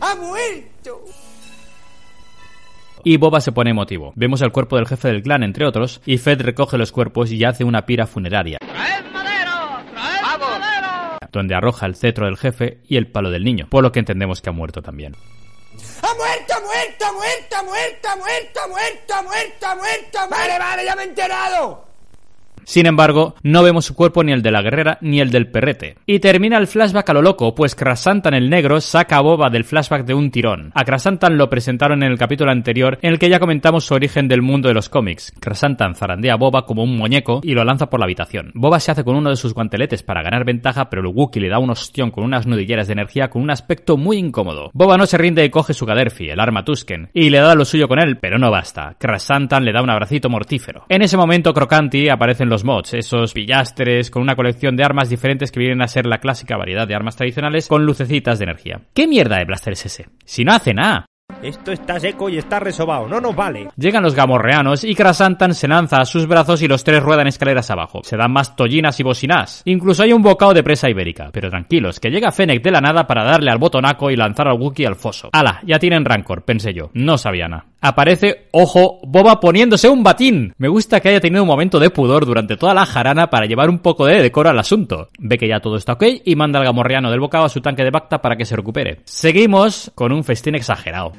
¡Ha 0.00 0.14
muerto! 0.14 1.04
Y 3.04 3.16
Boba 3.16 3.40
se 3.40 3.52
pone 3.52 3.70
emotivo. 3.70 4.12
Vemos 4.16 4.42
el 4.42 4.52
cuerpo 4.52 4.76
del 4.76 4.86
jefe 4.86 5.08
del 5.08 5.22
clan, 5.22 5.42
entre 5.42 5.66
otros, 5.66 6.00
y 6.06 6.18
Fed 6.18 6.40
recoge 6.42 6.78
los 6.78 6.92
cuerpos 6.92 7.30
y 7.30 7.44
hace 7.44 7.64
una 7.64 7.86
pira 7.86 8.06
funeraria. 8.06 8.58
Donde 11.32 11.54
arroja 11.54 11.86
el 11.86 11.94
cetro 11.94 12.26
del 12.26 12.36
jefe 12.36 12.80
y 12.88 12.96
el 12.96 13.06
palo 13.06 13.30
del 13.30 13.44
niño, 13.44 13.68
por 13.70 13.82
lo 13.82 13.92
que 13.92 14.00
entendemos 14.00 14.42
que 14.42 14.50
ha 14.50 14.52
muerto 14.52 14.82
también. 14.82 15.14
¡Ha 16.02 16.14
muerto, 16.14 16.54
muerto, 16.64 17.12
muerto, 17.14 17.56
muerto, 17.64 18.08
muerto, 18.18 18.60
muerto, 18.68 19.14
muerto, 19.24 19.76
muerto! 19.76 20.18
Vale, 20.28 20.58
vale, 20.58 20.84
ya 20.84 20.96
me 20.96 21.02
he 21.02 21.06
enterado. 21.06 21.89
Sin 22.64 22.86
embargo, 22.86 23.34
no 23.42 23.62
vemos 23.62 23.84
su 23.84 23.94
cuerpo 23.94 24.22
ni 24.24 24.32
el 24.32 24.42
de 24.42 24.50
la 24.50 24.62
guerrera 24.62 24.98
ni 25.00 25.20
el 25.20 25.30
del 25.30 25.50
perrete. 25.50 25.96
Y 26.06 26.18
termina 26.18 26.58
el 26.58 26.66
flashback 26.66 27.10
a 27.10 27.14
lo 27.14 27.22
loco, 27.22 27.54
pues 27.54 27.74
Krasantan 27.74 28.34
el 28.34 28.50
negro 28.50 28.80
saca 28.80 29.18
a 29.18 29.22
Boba 29.22 29.50
del 29.50 29.64
flashback 29.64 30.04
de 30.04 30.14
un 30.14 30.30
tirón. 30.30 30.72
A 30.74 30.84
Krasantan 30.84 31.38
lo 31.38 31.48
presentaron 31.48 32.02
en 32.02 32.10
el 32.10 32.18
capítulo 32.18 32.50
anterior, 32.50 32.98
en 33.02 33.12
el 33.12 33.18
que 33.18 33.28
ya 33.28 33.40
comentamos 33.40 33.84
su 33.84 33.94
origen 33.94 34.28
del 34.28 34.42
mundo 34.42 34.68
de 34.68 34.74
los 34.74 34.88
cómics. 34.88 35.32
Krasantan 35.40 35.94
zarandea 35.94 36.34
a 36.34 36.36
Boba 36.36 36.66
como 36.66 36.82
un 36.82 36.96
muñeco 36.96 37.40
y 37.42 37.54
lo 37.54 37.64
lanza 37.64 37.88
por 37.88 38.00
la 38.00 38.04
habitación. 38.04 38.50
Boba 38.54 38.80
se 38.80 38.90
hace 38.90 39.04
con 39.04 39.16
uno 39.16 39.30
de 39.30 39.36
sus 39.36 39.54
guanteletes 39.54 40.02
para 40.02 40.22
ganar 40.22 40.44
ventaja, 40.44 40.90
pero 40.90 41.02
el 41.02 41.10
le 41.38 41.48
da 41.48 41.58
un 41.58 41.70
ostión 41.70 42.10
con 42.10 42.24
unas 42.24 42.46
nudilleras 42.46 42.86
de 42.86 42.94
energía 42.94 43.28
con 43.28 43.42
un 43.42 43.50
aspecto 43.50 43.96
muy 43.96 44.16
incómodo. 44.16 44.70
Boba 44.72 44.96
no 44.96 45.06
se 45.06 45.18
rinde 45.18 45.44
y 45.44 45.50
coge 45.50 45.74
su 45.74 45.86
Gaderfi, 45.86 46.28
el 46.28 46.40
arma 46.40 46.64
Tusken, 46.64 47.10
y 47.12 47.30
le 47.30 47.38
da 47.38 47.54
lo 47.54 47.64
suyo 47.64 47.88
con 47.88 48.00
él, 48.00 48.18
pero 48.18 48.38
no 48.38 48.50
basta. 48.50 48.96
Krasantan 48.98 49.64
le 49.64 49.72
da 49.72 49.82
un 49.82 49.90
abracito 49.90 50.28
mortífero. 50.28 50.84
En 50.88 51.02
ese 51.02 51.16
momento, 51.16 51.52
Crocanti 51.52 52.08
aparece 52.08 52.42
en 52.42 52.50
los 52.60 52.64
mods, 52.64 52.94
esos 52.94 53.32
pillastres 53.32 54.10
con 54.10 54.22
una 54.22 54.36
colección 54.36 54.76
de 54.76 54.84
armas 54.84 55.08
diferentes 55.08 55.50
que 55.50 55.60
vienen 55.60 55.82
a 55.82 55.88
ser 55.88 56.06
la 56.06 56.18
clásica 56.18 56.58
variedad 56.58 56.86
de 56.86 56.94
armas 56.94 57.16
tradicionales 57.16 57.68
con 57.68 57.86
lucecitas 57.86 58.38
de 58.38 58.44
energía. 58.44 58.82
¿Qué 58.94 59.06
mierda 59.06 59.38
de 59.38 59.46
blaster 59.46 59.72
es 59.72 59.86
ese? 59.86 60.06
Si 60.24 60.44
no 60.44 60.52
hace 60.52 60.74
nada. 60.74 61.06
Esto 61.42 61.72
está 61.72 61.98
seco 61.98 62.28
y 62.28 62.36
está 62.36 62.60
resobado, 62.60 63.08
no 63.08 63.20
nos 63.20 63.34
vale. 63.34 63.68
Llegan 63.76 64.02
los 64.02 64.14
gamorreanos 64.14 64.84
y 64.84 64.94
Krasantan 64.94 65.54
se 65.54 65.68
lanza 65.68 65.98
a 65.98 66.04
sus 66.04 66.26
brazos 66.26 66.60
y 66.60 66.68
los 66.68 66.84
tres 66.84 67.02
ruedan 67.02 67.28
escaleras 67.28 67.70
abajo. 67.70 68.00
Se 68.02 68.16
dan 68.16 68.32
más 68.32 68.56
tollinas 68.56 69.00
y 69.00 69.04
bocinas. 69.04 69.62
Incluso 69.64 70.02
hay 70.02 70.12
un 70.12 70.22
bocado 70.22 70.52
de 70.52 70.62
presa 70.62 70.90
ibérica. 70.90 71.30
Pero 71.32 71.48
tranquilos, 71.48 71.98
que 71.98 72.10
llega 72.10 72.32
Fennec 72.32 72.62
de 72.62 72.72
la 72.72 72.80
nada 72.80 73.06
para 73.06 73.24
darle 73.24 73.50
al 73.50 73.58
botonaco 73.58 74.10
y 74.10 74.16
lanzar 74.16 74.48
al 74.48 74.60
Wookiee 74.60 74.86
al 74.86 74.96
foso. 74.96 75.30
¡Hala! 75.32 75.60
Ya 75.64 75.78
tienen 75.78 76.04
Rancor, 76.04 76.44
pensé 76.44 76.74
yo. 76.74 76.90
No 76.92 77.16
sabía 77.16 77.48
nada. 77.48 77.66
Aparece, 77.82 78.48
ojo, 78.52 79.00
Boba 79.02 79.40
poniéndose 79.40 79.88
un 79.88 80.02
batín. 80.02 80.52
Me 80.58 80.68
gusta 80.68 81.00
que 81.00 81.08
haya 81.08 81.20
tenido 81.20 81.42
un 81.42 81.48
momento 81.48 81.78
de 81.78 81.88
pudor 81.88 82.26
durante 82.26 82.56
toda 82.56 82.74
la 82.74 82.84
jarana 82.84 83.30
para 83.30 83.46
llevar 83.46 83.70
un 83.70 83.78
poco 83.78 84.04
de 84.04 84.20
decoro 84.20 84.50
al 84.50 84.58
asunto. 84.58 85.08
Ve 85.18 85.38
que 85.38 85.48
ya 85.48 85.60
todo 85.60 85.76
está 85.76 85.94
ok 85.94 86.04
y 86.24 86.36
manda 86.36 86.58
al 86.58 86.66
gamorreano 86.66 87.10
del 87.10 87.20
bocado 87.20 87.46
a 87.46 87.48
su 87.48 87.60
tanque 87.60 87.82
de 87.82 87.90
Bacta 87.90 88.20
para 88.20 88.36
que 88.36 88.44
se 88.44 88.54
recupere. 88.54 89.00
Seguimos 89.04 89.90
con 89.94 90.12
un 90.12 90.24
festín 90.24 90.56
exagerado. 90.56 91.12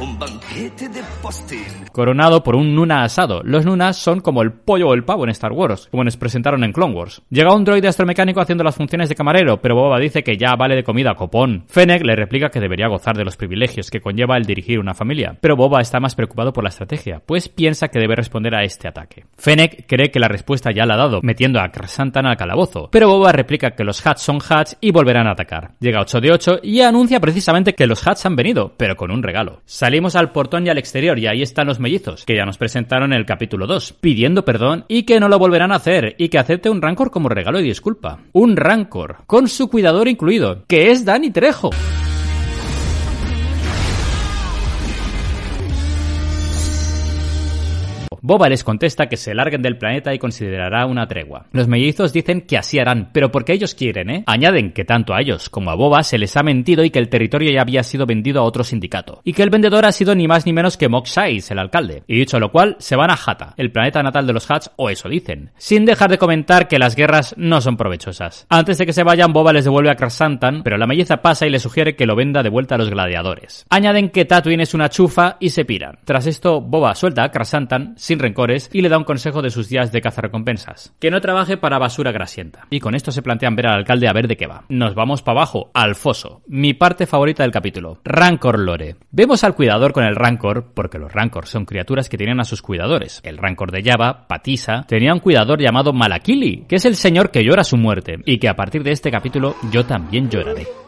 un 0.00 0.18
banquete 0.18 0.88
de 0.88 1.02
postín. 1.20 1.64
Coronado 1.90 2.44
por 2.44 2.54
un 2.54 2.74
Nuna 2.74 3.02
asado. 3.02 3.42
Los 3.42 3.64
Nunas 3.66 3.96
son 3.96 4.20
como 4.20 4.42
el 4.42 4.52
pollo 4.52 4.88
o 4.88 4.94
el 4.94 5.04
pavo 5.04 5.24
en 5.24 5.30
Star 5.30 5.52
Wars, 5.52 5.88
como 5.90 6.04
nos 6.04 6.16
presentaron 6.16 6.62
en 6.62 6.72
Clone 6.72 6.94
Wars. 6.94 7.22
Llega 7.28 7.54
un 7.54 7.64
droide 7.64 7.88
astromecánico 7.88 8.40
haciendo 8.40 8.62
las 8.62 8.76
funciones 8.76 9.08
de 9.08 9.16
camarero, 9.16 9.60
pero 9.60 9.74
Boba 9.74 9.98
dice 9.98 10.22
que 10.22 10.36
ya 10.36 10.54
vale 10.54 10.76
de 10.76 10.84
comida 10.84 11.14
copón. 11.14 11.64
Fennec 11.66 12.04
le 12.04 12.14
replica 12.14 12.50
que 12.50 12.60
debería 12.60 12.86
gozar 12.86 13.16
de 13.16 13.24
los 13.24 13.36
privilegios 13.36 13.90
que 13.90 14.00
conlleva 14.00 14.36
el 14.36 14.44
dirigir 14.44 14.78
una 14.78 14.94
familia, 14.94 15.07
pero 15.40 15.56
Boba 15.56 15.80
está 15.80 16.00
más 16.00 16.14
preocupado 16.14 16.52
por 16.52 16.64
la 16.64 16.70
estrategia, 16.70 17.20
pues 17.24 17.48
piensa 17.48 17.88
que 17.88 17.98
debe 17.98 18.16
responder 18.16 18.54
a 18.54 18.62
este 18.62 18.88
ataque. 18.88 19.24
Fennec 19.36 19.86
cree 19.86 20.10
que 20.10 20.20
la 20.20 20.28
respuesta 20.28 20.70
ya 20.70 20.86
la 20.86 20.94
ha 20.94 20.98
dado, 20.98 21.20
metiendo 21.22 21.60
a 21.60 21.70
Krasantan 21.70 22.26
al 22.26 22.36
calabozo, 22.36 22.88
pero 22.90 23.08
Boba 23.08 23.32
replica 23.32 23.72
que 23.72 23.84
los 23.84 24.04
Hats 24.06 24.22
son 24.22 24.38
Hats 24.48 24.76
y 24.80 24.90
volverán 24.90 25.26
a 25.26 25.32
atacar. 25.32 25.72
Llega 25.80 26.00
8 26.00 26.20
de 26.20 26.32
8 26.32 26.60
y 26.62 26.80
anuncia 26.80 27.20
precisamente 27.20 27.74
que 27.74 27.86
los 27.86 28.06
Hats 28.06 28.26
han 28.26 28.36
venido, 28.36 28.74
pero 28.76 28.96
con 28.96 29.10
un 29.10 29.22
regalo. 29.22 29.62
Salimos 29.64 30.16
al 30.16 30.32
portón 30.32 30.66
y 30.66 30.70
al 30.70 30.78
exterior 30.78 31.18
y 31.18 31.26
ahí 31.26 31.42
están 31.42 31.66
los 31.66 31.80
mellizos, 31.80 32.24
que 32.24 32.36
ya 32.36 32.44
nos 32.44 32.58
presentaron 32.58 33.12
en 33.12 33.18
el 33.18 33.26
capítulo 33.26 33.66
2, 33.66 33.94
pidiendo 34.00 34.44
perdón 34.44 34.84
y 34.88 35.04
que 35.04 35.20
no 35.20 35.28
lo 35.28 35.38
volverán 35.38 35.72
a 35.72 35.76
hacer 35.76 36.14
y 36.18 36.28
que 36.28 36.38
acepte 36.38 36.70
un 36.70 36.82
Rancor 36.82 37.10
como 37.10 37.28
regalo 37.28 37.60
y 37.60 37.64
disculpa. 37.64 38.20
Un 38.32 38.56
Rancor, 38.56 39.18
con 39.26 39.48
su 39.48 39.68
cuidador 39.68 40.08
incluido, 40.08 40.64
que 40.66 40.90
es 40.90 41.04
Danny 41.04 41.30
Trejo. 41.30 41.70
Boba 48.28 48.50
les 48.50 48.62
contesta 48.62 49.06
que 49.06 49.16
se 49.16 49.34
larguen 49.34 49.62
del 49.62 49.78
planeta 49.78 50.12
y 50.12 50.18
considerará 50.18 50.84
una 50.84 51.08
tregua. 51.08 51.46
Los 51.52 51.66
mellizos 51.66 52.12
dicen 52.12 52.42
que 52.42 52.58
así 52.58 52.78
harán, 52.78 53.08
pero 53.14 53.32
porque 53.32 53.54
ellos 53.54 53.74
quieren, 53.74 54.10
¿eh? 54.10 54.24
Añaden 54.26 54.72
que 54.72 54.84
tanto 54.84 55.14
a 55.14 55.22
ellos 55.22 55.48
como 55.48 55.70
a 55.70 55.74
Boba 55.74 56.02
se 56.02 56.18
les 56.18 56.36
ha 56.36 56.42
mentido 56.42 56.84
y 56.84 56.90
que 56.90 56.98
el 56.98 57.08
territorio 57.08 57.50
ya 57.50 57.62
había 57.62 57.82
sido 57.82 58.04
vendido 58.04 58.42
a 58.42 58.44
otro 58.44 58.64
sindicato. 58.64 59.22
Y 59.24 59.32
que 59.32 59.42
el 59.42 59.48
vendedor 59.48 59.86
ha 59.86 59.92
sido 59.92 60.14
ni 60.14 60.28
más 60.28 60.44
ni 60.44 60.52
menos 60.52 60.76
que 60.76 60.90
Shaiz, 61.06 61.50
el 61.50 61.58
alcalde. 61.58 62.02
Y 62.06 62.18
dicho 62.18 62.38
lo 62.38 62.52
cual, 62.52 62.76
se 62.80 62.96
van 62.96 63.10
a 63.10 63.16
Hata, 63.16 63.54
el 63.56 63.72
planeta 63.72 64.02
natal 64.02 64.26
de 64.26 64.34
los 64.34 64.50
Hats, 64.50 64.72
o 64.76 64.90
eso 64.90 65.08
dicen. 65.08 65.52
Sin 65.56 65.86
dejar 65.86 66.10
de 66.10 66.18
comentar 66.18 66.68
que 66.68 66.78
las 66.78 66.96
guerras 66.96 67.34
no 67.38 67.62
son 67.62 67.78
provechosas. 67.78 68.46
Antes 68.50 68.76
de 68.76 68.84
que 68.84 68.92
se 68.92 69.04
vayan, 69.04 69.32
Boba 69.32 69.54
les 69.54 69.64
devuelve 69.64 69.90
a 69.90 69.96
Krasantan, 69.96 70.62
pero 70.62 70.76
la 70.76 70.86
melliza 70.86 71.22
pasa 71.22 71.46
y 71.46 71.50
le 71.50 71.60
sugiere 71.60 71.96
que 71.96 72.04
lo 72.04 72.14
venda 72.14 72.42
de 72.42 72.50
vuelta 72.50 72.74
a 72.74 72.78
los 72.78 72.90
gladiadores. 72.90 73.64
Añaden 73.70 74.10
que 74.10 74.26
Tatooine 74.26 74.64
es 74.64 74.74
una 74.74 74.90
chufa 74.90 75.38
y 75.40 75.48
se 75.48 75.64
piran. 75.64 76.00
Tras 76.04 76.26
esto, 76.26 76.60
Boba 76.60 76.94
suelta 76.94 77.24
a 77.24 77.30
Krasantan 77.30 77.94
sin 77.96 78.17
rencores 78.18 78.70
y 78.72 78.82
le 78.82 78.88
da 78.88 78.98
un 78.98 79.04
consejo 79.04 79.42
de 79.42 79.50
sus 79.50 79.68
días 79.68 79.92
de 79.92 80.00
cazarrecompensas. 80.00 80.94
Que 80.98 81.10
no 81.10 81.20
trabaje 81.20 81.56
para 81.56 81.78
basura 81.78 82.12
grasienta. 82.12 82.66
Y 82.70 82.80
con 82.80 82.94
esto 82.94 83.12
se 83.12 83.22
plantean 83.22 83.56
ver 83.56 83.66
al 83.66 83.78
alcalde 83.78 84.08
a 84.08 84.12
ver 84.12 84.28
de 84.28 84.36
qué 84.36 84.46
va. 84.46 84.64
Nos 84.68 84.94
vamos 84.94 85.22
para 85.22 85.40
abajo, 85.40 85.70
al 85.74 85.94
foso. 85.94 86.42
Mi 86.46 86.74
parte 86.74 87.06
favorita 87.06 87.42
del 87.42 87.52
capítulo. 87.52 88.00
Rancor 88.04 88.58
Lore. 88.58 88.96
Vemos 89.10 89.44
al 89.44 89.54
cuidador 89.54 89.92
con 89.92 90.04
el 90.04 90.16
Rancor, 90.16 90.72
porque 90.74 90.98
los 90.98 91.12
Rancor 91.12 91.46
son 91.46 91.64
criaturas 91.64 92.08
que 92.08 92.18
tienen 92.18 92.40
a 92.40 92.44
sus 92.44 92.62
cuidadores. 92.62 93.20
El 93.24 93.38
Rancor 93.38 93.70
de 93.70 93.82
Java, 93.82 94.26
Patisa, 94.28 94.84
tenía 94.88 95.12
un 95.12 95.20
cuidador 95.20 95.60
llamado 95.60 95.92
Malakili, 95.92 96.64
que 96.68 96.76
es 96.76 96.84
el 96.84 96.96
señor 96.96 97.30
que 97.30 97.44
llora 97.44 97.64
su 97.64 97.76
muerte, 97.76 98.16
y 98.24 98.38
que 98.38 98.48
a 98.48 98.56
partir 98.56 98.82
de 98.82 98.92
este 98.92 99.10
capítulo 99.10 99.54
yo 99.70 99.84
también 99.84 100.28
lloraré. 100.30 100.87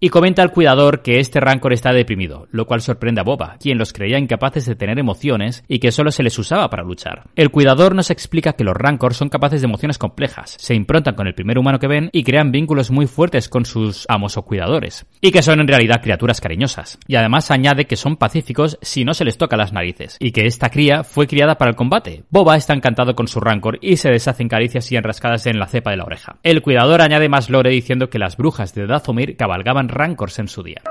Y 0.00 0.10
comenta 0.10 0.42
al 0.42 0.52
cuidador 0.52 1.02
que 1.02 1.20
este 1.20 1.40
Rancor 1.40 1.72
está 1.72 1.92
deprimido, 1.92 2.46
lo 2.50 2.66
cual 2.66 2.80
sorprende 2.80 3.20
a 3.20 3.24
Boba, 3.24 3.56
quien 3.60 3.78
los 3.78 3.92
creía 3.92 4.18
incapaces 4.18 4.66
de 4.66 4.74
tener 4.74 4.98
emociones 4.98 5.64
y 5.68 5.78
que 5.78 5.92
solo 5.92 6.10
se 6.10 6.22
les 6.22 6.38
usaba 6.38 6.70
para 6.70 6.84
luchar. 6.84 7.24
El 7.36 7.50
cuidador 7.50 7.94
nos 7.94 8.10
explica 8.10 8.52
que 8.52 8.64
los 8.64 8.76
Rancor 8.76 9.14
son 9.14 9.28
capaces 9.28 9.60
de 9.60 9.66
emociones 9.66 9.98
complejas, 9.98 10.56
se 10.58 10.74
improntan 10.74 11.14
con 11.14 11.26
el 11.26 11.34
primer 11.34 11.58
humano 11.58 11.78
que 11.78 11.88
ven 11.88 12.10
y 12.12 12.24
crean 12.24 12.52
vínculos 12.52 12.90
muy 12.90 13.06
fuertes 13.06 13.48
con 13.48 13.64
sus 13.64 14.06
amos 14.08 14.36
o 14.36 14.42
cuidadores, 14.42 15.06
y 15.20 15.30
que 15.30 15.42
son 15.42 15.60
en 15.60 15.68
realidad 15.68 16.02
criaturas 16.02 16.40
cariñosas. 16.40 16.98
Y 17.06 17.16
además 17.16 17.50
añade 17.50 17.86
que 17.86 17.96
son 17.96 18.16
pacíficos 18.16 18.78
si 18.82 19.04
no 19.04 19.14
se 19.14 19.24
les 19.24 19.38
toca 19.38 19.56
las 19.56 19.72
narices, 19.72 20.16
y 20.20 20.32
que 20.32 20.46
esta 20.46 20.70
cría 20.70 21.04
fue 21.04 21.26
criada 21.26 21.58
para 21.58 21.70
el 21.70 21.76
combate. 21.76 22.24
Boba 22.30 22.56
está 22.56 22.74
encantado 22.74 23.14
con 23.14 23.28
su 23.28 23.40
Rancor 23.40 23.78
y 23.80 23.96
se 23.96 24.10
deshace 24.10 24.42
en 24.42 24.48
caricias 24.48 24.90
y 24.92 24.96
enrascadas 24.96 25.46
en 25.46 25.58
la 25.58 25.66
cepa 25.66 25.90
de 25.90 25.96
la 25.96 26.04
oreja. 26.04 26.38
El 26.42 26.62
cuidador 26.62 27.02
añade 27.02 27.28
más 27.28 27.50
lore 27.50 27.70
diciendo 27.70 28.10
que 28.10 28.18
las 28.18 28.36
brujas 28.36 28.74
de 28.74 28.86
Dazomir 28.86 29.36
cabalgaban 29.36 29.87
Rancors 29.88 30.38
en 30.38 30.48
su 30.48 30.62
día. 30.62 30.82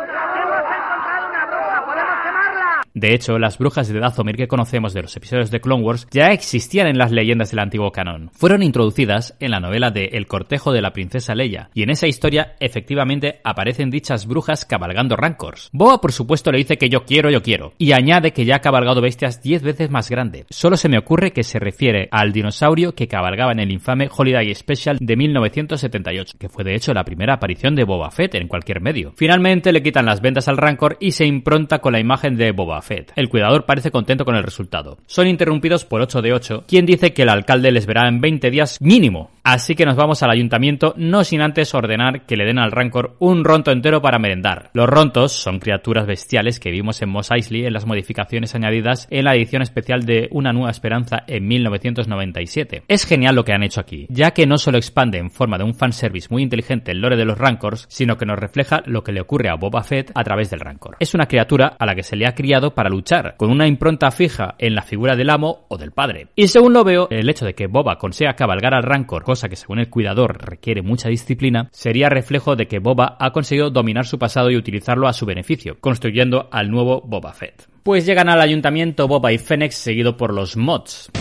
De 2.98 3.13
hecho, 3.13 3.38
las 3.38 3.60
brujas 3.60 3.88
de 3.88 4.00
Dazomir 4.00 4.38
que 4.38 4.48
conocemos 4.48 4.92
de 4.92 5.04
los 5.04 5.16
episodios 5.16 5.51
de 5.51 5.62
Clone 5.62 5.84
Wars 5.84 6.08
ya 6.10 6.32
existían 6.32 6.88
en 6.88 6.98
las 6.98 7.12
leyendas 7.12 7.51
del 7.51 7.60
antiguo 7.60 7.92
canon. 7.92 8.32
Fueron 8.34 8.63
introducidas 8.63 9.36
en 9.39 9.51
la 9.51 9.60
novela 9.60 9.92
de 9.92 10.06
El 10.13 10.25
cortejo 10.25 10.72
de 10.72 10.82
la 10.82 10.94
princesa 10.94 11.36
Leia, 11.36 11.70
y 11.75 11.84
en 11.84 11.92
esa 11.92 12.08
historia 12.08 12.56
efectivamente 12.60 13.39
aparecen 13.44 13.92
dichas 13.92 14.25
brujas 14.25 14.66
cabalgando 14.66 15.16
rancors. 15.16 15.70
Boa 15.74 16.01
por 16.01 16.12
supuesto 16.12 16.51
le 16.51 16.58
dice 16.58 16.77
que 16.77 16.89
yo 16.89 17.06
quiero, 17.06 17.30
yo 17.30 17.44
quiero, 17.44 17.74
y 17.77 17.92
añade 17.92 18.34
que 18.34 18.46
ya 18.46 18.56
ha 18.56 18.62
cabalgado 18.62 19.00
bestias 19.00 19.44
10 19.44 19.62
veces 19.62 19.92
más 19.92 20.10
grande. 20.10 20.48
Solo 20.50 20.75
se 20.75 20.89
me 20.89 20.98
ocurre 20.98 21.34
que 21.34 21.44
se 21.44 21.60
refiere 21.60 22.08
al 22.10 22.34
dinosaurio 22.34 22.96
que 22.96 23.08
cabalgaba 23.08 23.51
en 23.51 23.60
el 23.60 23.72
infame 23.72 24.10
Holiday 24.12 24.56
Special 24.56 24.98
de 25.00 25.16
1978, 25.16 26.38
que 26.39 26.50
fue 26.50 26.63
de 26.63 26.74
hecho 26.74 26.96
la 26.96 27.04
primera 27.04 27.36
aparición 27.36 27.75
de 27.75 27.84
Boba 27.84 28.10
Fett 28.10 28.34
en 28.34 28.48
cualquier 28.48 28.82
medio. 28.82 29.13
Finalmente 29.16 29.72
le 29.72 29.84
quitan 29.84 30.08
las 30.08 30.20
ventas 30.20 30.48
al 30.48 30.58
rancor 30.58 30.98
y 31.00 31.12
se 31.12 31.27
impronta 31.27 31.77
con 31.77 31.94
la 31.94 32.00
imagen 32.00 32.36
de 32.38 32.51
Boba 32.54 32.82
El 33.15 33.29
cuidador 33.29 33.65
parece 33.65 33.91
contento 33.91 34.25
con 34.25 34.36
el 34.36 34.44
resultado. 34.44 34.98
Son 35.06 35.27
interrumpidos 35.27 35.86
por 35.86 36.01
8 36.01 36.22
de 36.22 36.34
8, 36.34 36.63
quien 36.67 36.86
dice 36.86 37.13
que 37.13 37.24
el 37.24 37.29
alcalde 37.29 37.72
les 37.72 37.86
verá 37.86 38.08
en 38.08 38.22
20 38.22 38.50
días 38.50 38.77
mínimo. 38.82 39.32
Así 39.50 39.75
que 39.75 39.86
nos 39.86 39.96
vamos 39.96 40.22
al 40.24 40.30
ayuntamiento, 40.30 40.94
no 40.98 41.24
sin 41.24 41.39
antes 41.39 41.74
ordenar 41.74 42.25
que 42.25 42.36
le 42.36 42.44
den 42.44 42.60
al 42.60 42.74
Rancor 42.74 43.16
un 43.20 43.46
ronto 43.46 43.72
entero 43.72 44.01
para 44.01 44.20
merendar. 44.20 44.72
Los 44.74 44.89
rontos 44.89 45.32
son 45.32 45.60
criaturas 45.60 46.06
bestiales 46.06 46.60
que 46.60 46.70
vimos 46.70 47.01
en 47.01 47.08
Mos 47.08 47.32
Eisley 47.32 47.66
en 47.66 47.72
las 47.72 47.86
modificaciones 47.86 48.56
añadidas 48.56 49.08
en 49.10 49.24
la 49.24 49.36
edición 49.36 49.62
especial 49.62 50.06
de 50.06 50.27
Una 50.32 50.51
Nueva 50.51 50.72
Esperanza 50.72 51.24
en 51.27 51.48
1997. 51.48 52.84
Es 52.89 53.06
genial 53.06 53.36
lo 53.36 53.46
que 53.46 53.54
han 53.54 53.63
hecho 53.63 53.80
aquí, 53.80 54.06
ya 54.10 54.32
que 54.32 54.46
no 54.46 54.58
solo 54.58 54.80
expande 54.80 55.18
en 55.18 55.32
forma 55.32 55.58
de 55.58 55.63
un 55.63 55.75
fanservice 55.75 56.27
muy 56.30 56.44
inteligente 56.44 56.92
el 56.92 57.00
lore 57.00 57.16
de 57.16 57.24
los 57.24 57.38
Rancors, 57.38 57.86
sino 57.88 58.18
que 58.18 58.25
nos 58.25 58.38
refleja 58.38 58.84
lo 58.86 59.06
que 59.06 59.13
le 59.13 59.22
ocurre 59.22 59.48
a 59.48 59.56
Boba 59.56 59.82
Fett 59.82 60.12
a 60.13 60.25
través 60.25 60.50
del 60.50 60.60
Rancor. 60.60 60.98
Es 61.00 61.13
una 61.13 61.27
criatura 61.27 61.77
a 61.80 61.86
la 61.86 61.96
que 61.96 62.04
se 62.04 62.18
le 62.18 62.27
ha 62.27 62.36
criado 62.36 62.75
para 62.75 62.89
luchar, 62.89 63.36
con 63.38 63.50
una 63.50 63.66
impronta 63.66 64.12
fija 64.12 64.56
en 64.60 64.75
la 64.75 64.82
figura 64.82 65.16
del 65.16 65.30
amo 65.30 65.68
o 65.70 65.77
del 65.77 65.94
padre. 65.94 66.27
Y 66.36 66.50
según 66.50 66.74
lo 66.74 66.84
veo, 66.84 67.08
el 67.12 67.30
hecho 67.30 67.46
de 67.46 67.54
que 67.54 67.68
Boba 67.68 67.98
consiga 67.98 68.34
cabalgar 68.34 68.74
al 68.74 68.84
Rancor, 68.84 69.24
que 69.44 69.56
según 69.56 69.79
el 69.79 69.89
cuidador 69.89 70.44
requiere 70.44 70.82
mucha 70.82 71.10
disciplina, 71.10 71.70
sería 71.72 72.10
reflejo 72.10 72.56
de 72.56 72.67
que 72.67 72.79
Boba 72.79 73.15
ha 73.20 73.32
conseguido 73.32 73.70
dominar 73.70 74.06
su 74.06 74.17
pasado 74.17 74.50
y 74.50 74.58
utilizarlo 74.58 75.08
a 75.08 75.13
su 75.13 75.25
beneficio, 75.25 75.77
construyendo 75.79 76.50
al 76.51 76.72
nuevo 76.72 77.01
Boba 77.01 77.34
Fett. 77.34 77.67
Pues 77.84 78.06
llegan 78.06 78.29
al 78.29 78.41
ayuntamiento 78.41 79.08
Boba 79.08 79.32
y 79.32 79.38
Fennec 79.38 79.72
seguido 79.72 80.17
por 80.17 80.34
los 80.34 80.58
mods. 80.58 81.12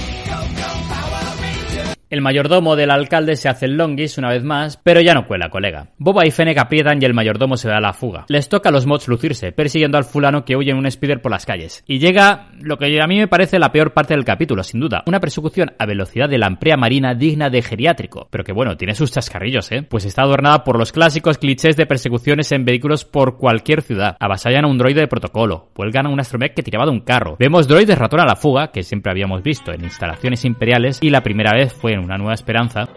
El 2.09 2.21
mayordomo 2.21 2.77
del 2.77 2.93
alcalde 2.93 3.35
se 3.35 3.49
hace 3.49 3.67
el 3.67 3.77
longis 3.77 4.17
una 4.17 4.29
vez 4.29 4.45
más, 4.45 4.77
pero 4.77 5.01
ya 5.01 5.13
no 5.13 5.27
cuela, 5.27 5.51
colega. 5.51 5.89
Boba 5.99 6.25
y 6.25 6.31
Fennec 6.31 6.57
aprietan 6.57 7.03
y 7.03 7.05
el 7.05 7.15
mayordomo 7.15 7.57
se 7.57 7.69
da 7.69 7.81
la 7.81 7.93
fuga. 7.93 8.27
Les 8.29 8.49
toca 8.49 8.69
a 8.69 8.73
los 8.73 8.87
mods 8.87 9.09
lucirse, 9.09 9.51
persiguiendo 9.51 9.99
al 9.99 10.05
fulano 10.05 10.45
que 10.45 10.55
huye 10.55 10.71
en 10.71 10.77
un 10.77 10.89
speeder 10.89 11.21
por 11.21 11.33
las 11.33 11.45
calles. 11.45 11.83
Y 11.85 11.99
llega 11.99 12.51
lo 12.61 12.79
que 12.79 13.03
a 13.03 13.09
mí 13.09 13.19
me 13.19 13.27
parece 13.27 13.59
la 13.59 13.73
peor 13.73 13.93
parte 13.93 14.15
del 14.15 14.25
capítulo, 14.25 14.63
sin 14.63 14.79
duda. 14.79 15.03
Una 15.07 15.19
persecución 15.19 15.73
a 15.81 15.85
velocidad 15.85 16.29
de 16.29 16.39
la 16.39 16.47
amprea 16.47 16.77
marina 16.77 17.15
digna 17.15 17.51
de 17.51 17.61
geriátrico. 17.61 18.29
Pero 18.31 18.45
que 18.45 18.53
bueno, 18.53 18.77
tiene 18.77 18.95
sus 18.95 19.11
chascarrillos, 19.11 19.73
¿eh? 19.73 19.83
Pues 19.83 20.05
está 20.05 20.23
adornada 20.23 20.63
por 20.63 20.79
los 20.79 20.93
clásicos 20.93 21.39
clichés 21.39 21.77
de 21.77 21.87
persecuciones 21.87 22.53
en 22.53 22.65
vehículos 22.65 23.05
por 23.05 23.37
cualquier 23.37 23.83
ciudad. 23.83 24.17
Avasallan 24.21 24.65
a 24.65 24.69
un 24.69 24.79
droide 24.79 25.01
de 25.01 25.09
protocolo. 25.09 25.71
Huelgan 25.77 26.07
a 26.07 26.11
un 26.11 26.21
astromech 26.21 26.55
que 26.55 26.63
tiraba 26.63 26.85
de 26.85 26.93
un 26.93 27.01
carro. 27.01 27.35
Vemos 27.41 27.67
droides 27.67 27.99
ratón 27.99 28.21
a 28.21 28.27
la 28.27 28.37
fuga, 28.37 28.71
que 28.71 28.85
siempre 28.85 29.11
habíamos 29.11 29.43
visto 29.43 29.73
en 29.73 29.83
instalaciones 29.83 30.45
imperiales, 30.45 31.01
y 31.03 31.11
la 31.11 31.25
primera 31.25 31.51
vez 31.53 31.73
fue 31.73 31.96
una 31.99 32.19
nueva 32.19 32.35
esperanza, 32.35 32.89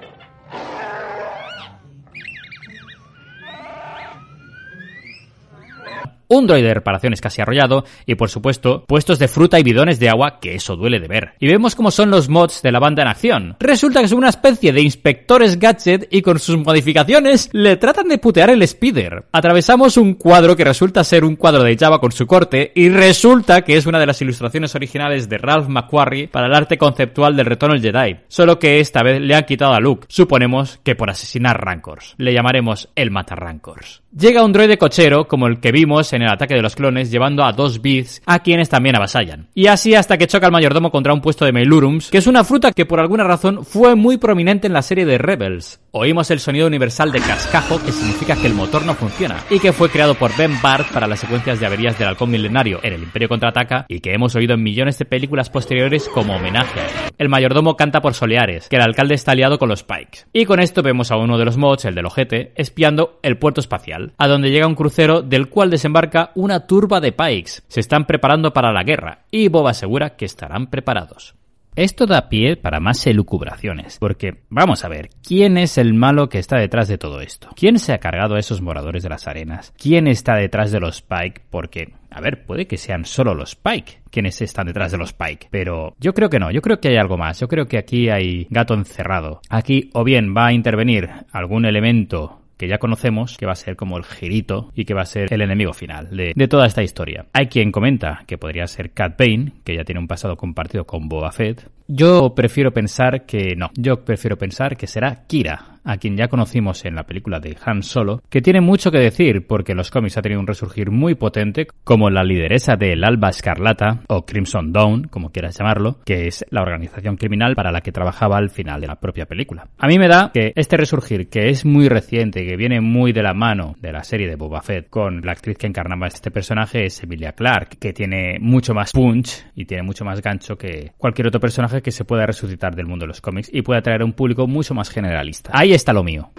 un 6.29 6.47
droide 6.47 6.67
de 6.67 6.73
reparaciones 6.73 7.19
casi 7.19 7.41
arrollado 7.41 7.83
y 8.05 8.15
por 8.15 8.29
supuesto 8.29 8.85
puestos 8.87 9.19
de 9.19 9.27
fruta 9.27 9.59
y 9.59 9.63
bidones 9.63 9.99
de 9.99 10.09
agua 10.09 10.39
que 10.39 10.55
eso 10.55 10.75
duele 10.75 10.99
de 10.99 11.07
ver. 11.07 11.33
Y 11.39 11.47
vemos 11.47 11.75
cómo 11.75 11.91
son 11.91 12.11
los 12.11 12.29
mods 12.29 12.61
de 12.61 12.71
la 12.71 12.79
banda 12.79 13.01
en 13.01 13.09
acción. 13.09 13.57
Resulta 13.59 14.01
que 14.01 14.07
son 14.07 14.19
una 14.19 14.29
especie 14.29 14.71
de 14.71 14.81
inspectores 14.81 15.59
gadget 15.59 16.07
y 16.11 16.21
con 16.21 16.39
sus 16.39 16.57
modificaciones 16.57 17.49
le 17.51 17.75
tratan 17.77 18.07
de 18.07 18.17
putear 18.17 18.49
el 18.51 18.65
speeder. 18.67 19.25
Atravesamos 19.31 19.97
un 19.97 20.13
cuadro 20.13 20.55
que 20.55 20.63
resulta 20.63 21.03
ser 21.03 21.25
un 21.25 21.35
cuadro 21.35 21.63
de 21.63 21.77
Java 21.77 21.99
con 21.99 22.11
su 22.11 22.27
corte 22.27 22.71
y 22.75 22.89
resulta 22.89 23.63
que 23.63 23.77
es 23.77 23.85
una 23.85 23.99
de 23.99 24.05
las 24.05 24.21
ilustraciones 24.21 24.75
originales 24.75 25.27
de 25.29 25.37
Ralph 25.37 25.67
McQuarrie 25.67 26.27
para 26.27 26.47
el 26.47 26.53
arte 26.53 26.77
conceptual 26.77 27.35
del 27.35 27.47
retorno 27.47 27.75
al 27.75 27.81
Jedi. 27.81 28.17
Solo 28.27 28.59
que 28.59 28.79
esta 28.79 29.03
vez 29.03 29.19
le 29.19 29.35
han 29.35 29.45
quitado 29.45 29.73
a 29.73 29.79
Luke. 29.79 30.05
Suponemos 30.09 30.79
que 30.83 30.95
por 30.95 31.09
asesinar 31.09 31.59
Rancors. 31.59 32.15
Le 32.17 32.33
llamaremos 32.33 32.89
el 32.95 33.11
Mata 33.11 33.35
Rancors. 33.35 34.03
Llega 34.17 34.43
un 34.43 34.51
droide 34.51 34.79
cochero, 34.79 35.27
como 35.27 35.45
el 35.45 35.59
que 35.59 35.71
vimos 35.71 36.13
en 36.13 36.23
el 36.23 36.29
ataque 36.29 36.55
de 36.55 36.63
los 36.63 36.75
clones, 36.75 37.11
llevando 37.11 37.43
a 37.43 37.53
dos 37.53 37.79
Beats, 37.79 38.23
a 38.25 38.39
quienes 38.39 38.67
también 38.67 38.95
avasallan. 38.95 39.47
Y 39.53 39.67
así 39.67 39.93
hasta 39.93 40.17
que 40.17 40.25
choca 40.25 40.47
el 40.47 40.51
mayordomo 40.51 40.89
contra 40.89 41.13
un 41.13 41.21
puesto 41.21 41.45
de 41.45 41.51
Meilurums, 41.51 42.09
que 42.09 42.17
es 42.17 42.25
una 42.25 42.43
fruta 42.43 42.71
que 42.71 42.87
por 42.87 42.99
alguna 42.99 43.23
razón 43.23 43.63
fue 43.63 43.93
muy 43.93 44.17
prominente 44.17 44.65
en 44.65 44.73
la 44.73 44.81
serie 44.81 45.05
de 45.05 45.19
Rebels. 45.19 45.79
Oímos 45.91 46.29
el 46.29 46.39
sonido 46.39 46.67
universal 46.67 47.11
de 47.11 47.19
cascajo, 47.19 47.83
que 47.83 47.91
significa 47.91 48.35
que 48.35 48.45
el 48.45 48.53
motor 48.53 48.85
no 48.85 48.93
funciona, 48.93 49.37
y 49.49 49.59
que 49.59 49.73
fue 49.73 49.89
creado 49.89 50.13
por 50.13 50.35
Ben 50.37 50.61
Barth 50.61 50.91
para 50.93 51.07
las 51.07 51.19
secuencias 51.19 51.59
de 51.59 51.65
averías 51.65 51.97
del 51.97 52.09
halcón 52.09 52.29
milenario 52.29 52.79
en 52.83 52.93
el 52.93 53.01
Imperio 53.01 53.27
Contraataca, 53.27 53.85
y 53.87 53.99
que 53.99 54.13
hemos 54.13 54.35
oído 54.35 54.53
en 54.53 54.61
millones 54.61 54.99
de 54.99 55.05
películas 55.05 55.49
posteriores 55.49 56.07
como 56.07 56.35
homenaje. 56.35 56.81
El 57.17 57.29
mayordomo 57.29 57.75
canta 57.75 58.01
por 58.01 58.13
Soleares, 58.13 58.69
que 58.69 58.75
el 58.75 58.83
alcalde 58.83 59.15
está 59.15 59.31
aliado 59.31 59.57
con 59.57 59.69
los 59.69 59.83
Pikes. 59.83 60.27
Y 60.31 60.45
con 60.45 60.59
esto 60.59 60.83
vemos 60.83 61.09
a 61.09 61.17
uno 61.17 61.39
de 61.39 61.45
los 61.45 61.57
mods, 61.57 61.85
el 61.85 61.95
del 61.95 62.05
ojete, 62.05 62.53
espiando 62.55 63.19
el 63.23 63.39
puerto 63.39 63.59
espacial 63.59 64.13
a 64.17 64.27
donde 64.27 64.51
llega 64.51 64.67
un 64.67 64.75
crucero 64.75 65.23
del 65.23 65.49
cual 65.49 65.71
desembarca 65.71 66.31
una 66.35 66.67
turba 66.67 66.99
de 66.99 67.13
Pikes. 67.13 67.63
Se 67.67 67.79
están 67.79 68.05
preparando 68.05 68.53
para 68.53 68.71
la 68.71 68.83
guerra 68.83 69.25
y 69.31 69.47
Bob 69.47 69.67
asegura 69.67 70.15
que 70.15 70.25
estarán 70.25 70.67
preparados. 70.67 71.38
Esto 71.75 72.05
da 72.05 72.29
pie 72.29 72.57
para 72.57 72.79
más 72.79 73.05
elucubraciones, 73.07 73.97
porque 73.99 74.41
vamos 74.49 74.83
a 74.83 74.89
ver, 74.89 75.09
¿quién 75.25 75.57
es 75.57 75.77
el 75.77 75.93
malo 75.93 76.27
que 76.27 76.39
está 76.39 76.57
detrás 76.57 76.87
de 76.87 76.97
todo 76.97 77.21
esto? 77.21 77.49
¿Quién 77.55 77.79
se 77.79 77.93
ha 77.93 77.99
cargado 77.99 78.35
a 78.35 78.39
esos 78.39 78.61
moradores 78.61 79.03
de 79.03 79.09
las 79.09 79.27
arenas? 79.27 79.73
¿Quién 79.77 80.07
está 80.07 80.35
detrás 80.35 80.71
de 80.71 80.79
los 80.79 81.01
Pike? 81.01 81.41
Porque, 81.49 81.93
a 82.11 82.21
ver, 82.21 82.45
puede 82.45 82.67
que 82.67 82.77
sean 82.77 83.05
solo 83.05 83.33
los 83.33 83.55
Pike 83.55 84.01
quienes 84.11 84.41
están 84.41 84.67
detrás 84.67 84.91
de 84.91 84.97
los 84.97 85.13
Pike, 85.13 85.47
pero 85.51 85.95
yo 85.99 86.13
creo 86.13 86.29
que 86.29 86.39
no, 86.39 86.51
yo 86.51 86.61
creo 86.61 86.79
que 86.79 86.89
hay 86.89 86.97
algo 86.97 87.17
más, 87.17 87.39
yo 87.39 87.47
creo 87.47 87.67
que 87.67 87.77
aquí 87.77 88.09
hay 88.09 88.47
gato 88.49 88.73
encerrado. 88.73 89.41
Aquí 89.49 89.89
o 89.93 90.03
bien 90.03 90.33
va 90.35 90.47
a 90.47 90.53
intervenir 90.53 91.09
algún 91.31 91.65
elemento 91.65 92.38
que 92.59 92.67
ya 92.67 92.77
conocemos, 92.77 93.37
que 93.37 93.45
va 93.45 93.53
a 93.53 93.55
ser 93.55 93.77
como 93.77 93.97
el 93.97 94.03
girito 94.03 94.69
y 94.75 94.83
que 94.83 94.93
va 94.93 95.03
a 95.03 95.05
ser 95.05 95.33
el 95.33 95.41
enemigo 95.41 95.71
final 95.71 96.09
de, 96.09 96.33
de, 96.35 96.47
toda 96.49 96.67
esta 96.67 96.83
historia. 96.83 97.25
Hay 97.31 97.47
quien 97.47 97.71
comenta 97.71 98.25
que 98.27 98.37
podría 98.37 98.67
ser 98.67 98.91
Cat 98.91 99.17
Bane, 99.17 99.53
que 99.63 99.77
ya 99.77 99.85
tiene 99.85 100.01
un 100.01 100.07
pasado 100.07 100.35
compartido 100.35 100.85
con 100.85 101.07
Boba 101.07 101.31
Fett. 101.31 101.69
Yo 101.87 102.35
prefiero 102.35 102.71
pensar 102.71 103.25
que 103.25 103.55
no, 103.55 103.71
yo 103.75 104.03
prefiero 104.03 104.37
pensar 104.37 104.75
que 104.75 104.87
será 104.87 105.23
Kira, 105.25 105.78
a 105.83 105.97
quien 105.97 106.17
ya 106.17 106.27
conocimos 106.27 106.85
en 106.85 106.95
la 106.95 107.03
película 107.03 107.39
de 107.39 107.57
Han 107.65 107.83
Solo, 107.83 108.21
que 108.29 108.41
tiene 108.41 108.61
mucho 108.61 108.91
que 108.91 108.99
decir 108.99 109.45
porque 109.47 109.75
los 109.75 109.91
cómics 109.91 110.17
ha 110.17 110.21
tenido 110.21 110.41
un 110.41 110.47
resurgir 110.47 110.91
muy 110.91 111.15
potente 111.15 111.67
como 111.83 112.09
la 112.09 112.23
lideresa 112.23 112.75
del 112.75 113.03
Alba 113.03 113.29
Escarlata 113.29 114.01
o 114.07 114.25
Crimson 114.25 114.71
Dawn, 114.71 115.03
como 115.03 115.31
quieras 115.31 115.57
llamarlo, 115.57 115.99
que 116.05 116.27
es 116.27 116.45
la 116.49 116.61
organización 116.61 117.17
criminal 117.17 117.55
para 117.55 117.71
la 117.71 117.81
que 117.81 117.91
trabajaba 117.91 118.37
al 118.37 118.49
final 118.49 118.81
de 118.81 118.87
la 118.87 118.99
propia 118.99 119.25
película. 119.25 119.67
A 119.77 119.87
mí 119.87 119.97
me 119.97 120.07
da 120.07 120.31
que 120.33 120.53
este 120.55 120.77
resurgir, 120.77 121.29
que 121.29 121.49
es 121.49 121.65
muy 121.65 121.87
reciente, 121.87 122.45
que 122.45 122.55
viene 122.55 122.81
muy 122.81 123.11
de 123.11 123.23
la 123.23 123.33
mano 123.33 123.75
de 123.79 123.91
la 123.91 124.03
serie 124.03 124.27
de 124.27 124.35
Boba 124.35 124.61
Fett 124.61 124.89
con 124.89 125.21
la 125.21 125.31
actriz 125.31 125.57
que 125.57 125.67
encarnaba 125.67 126.07
este 126.07 126.31
personaje 126.31 126.85
es 126.85 127.03
Emilia 127.03 127.33
Clarke, 127.33 127.77
que 127.77 127.93
tiene 127.93 128.37
mucho 128.39 128.73
más 128.73 128.91
punch 128.91 129.45
y 129.55 129.65
tiene 129.65 129.83
mucho 129.83 130.05
más 130.05 130.21
gancho 130.21 130.57
que 130.57 130.91
cualquier 130.97 131.27
otro 131.27 131.39
personaje 131.39 131.81
que 131.81 131.91
se 131.91 132.05
pueda 132.05 132.25
resucitar 132.25 132.75
del 132.75 132.87
mundo 132.87 133.03
de 133.03 133.07
los 133.07 133.21
cómics 133.21 133.49
y 133.51 133.61
puede 133.61 133.79
atraer 133.79 134.01
a 134.01 134.05
un 134.05 134.13
público 134.13 134.47
mucho 134.47 134.73
más 134.73 134.89
generalista. 134.89 135.51
Ahí 135.53 135.73
está 135.79 135.93
lo 135.93 136.03
mío. 136.03 136.29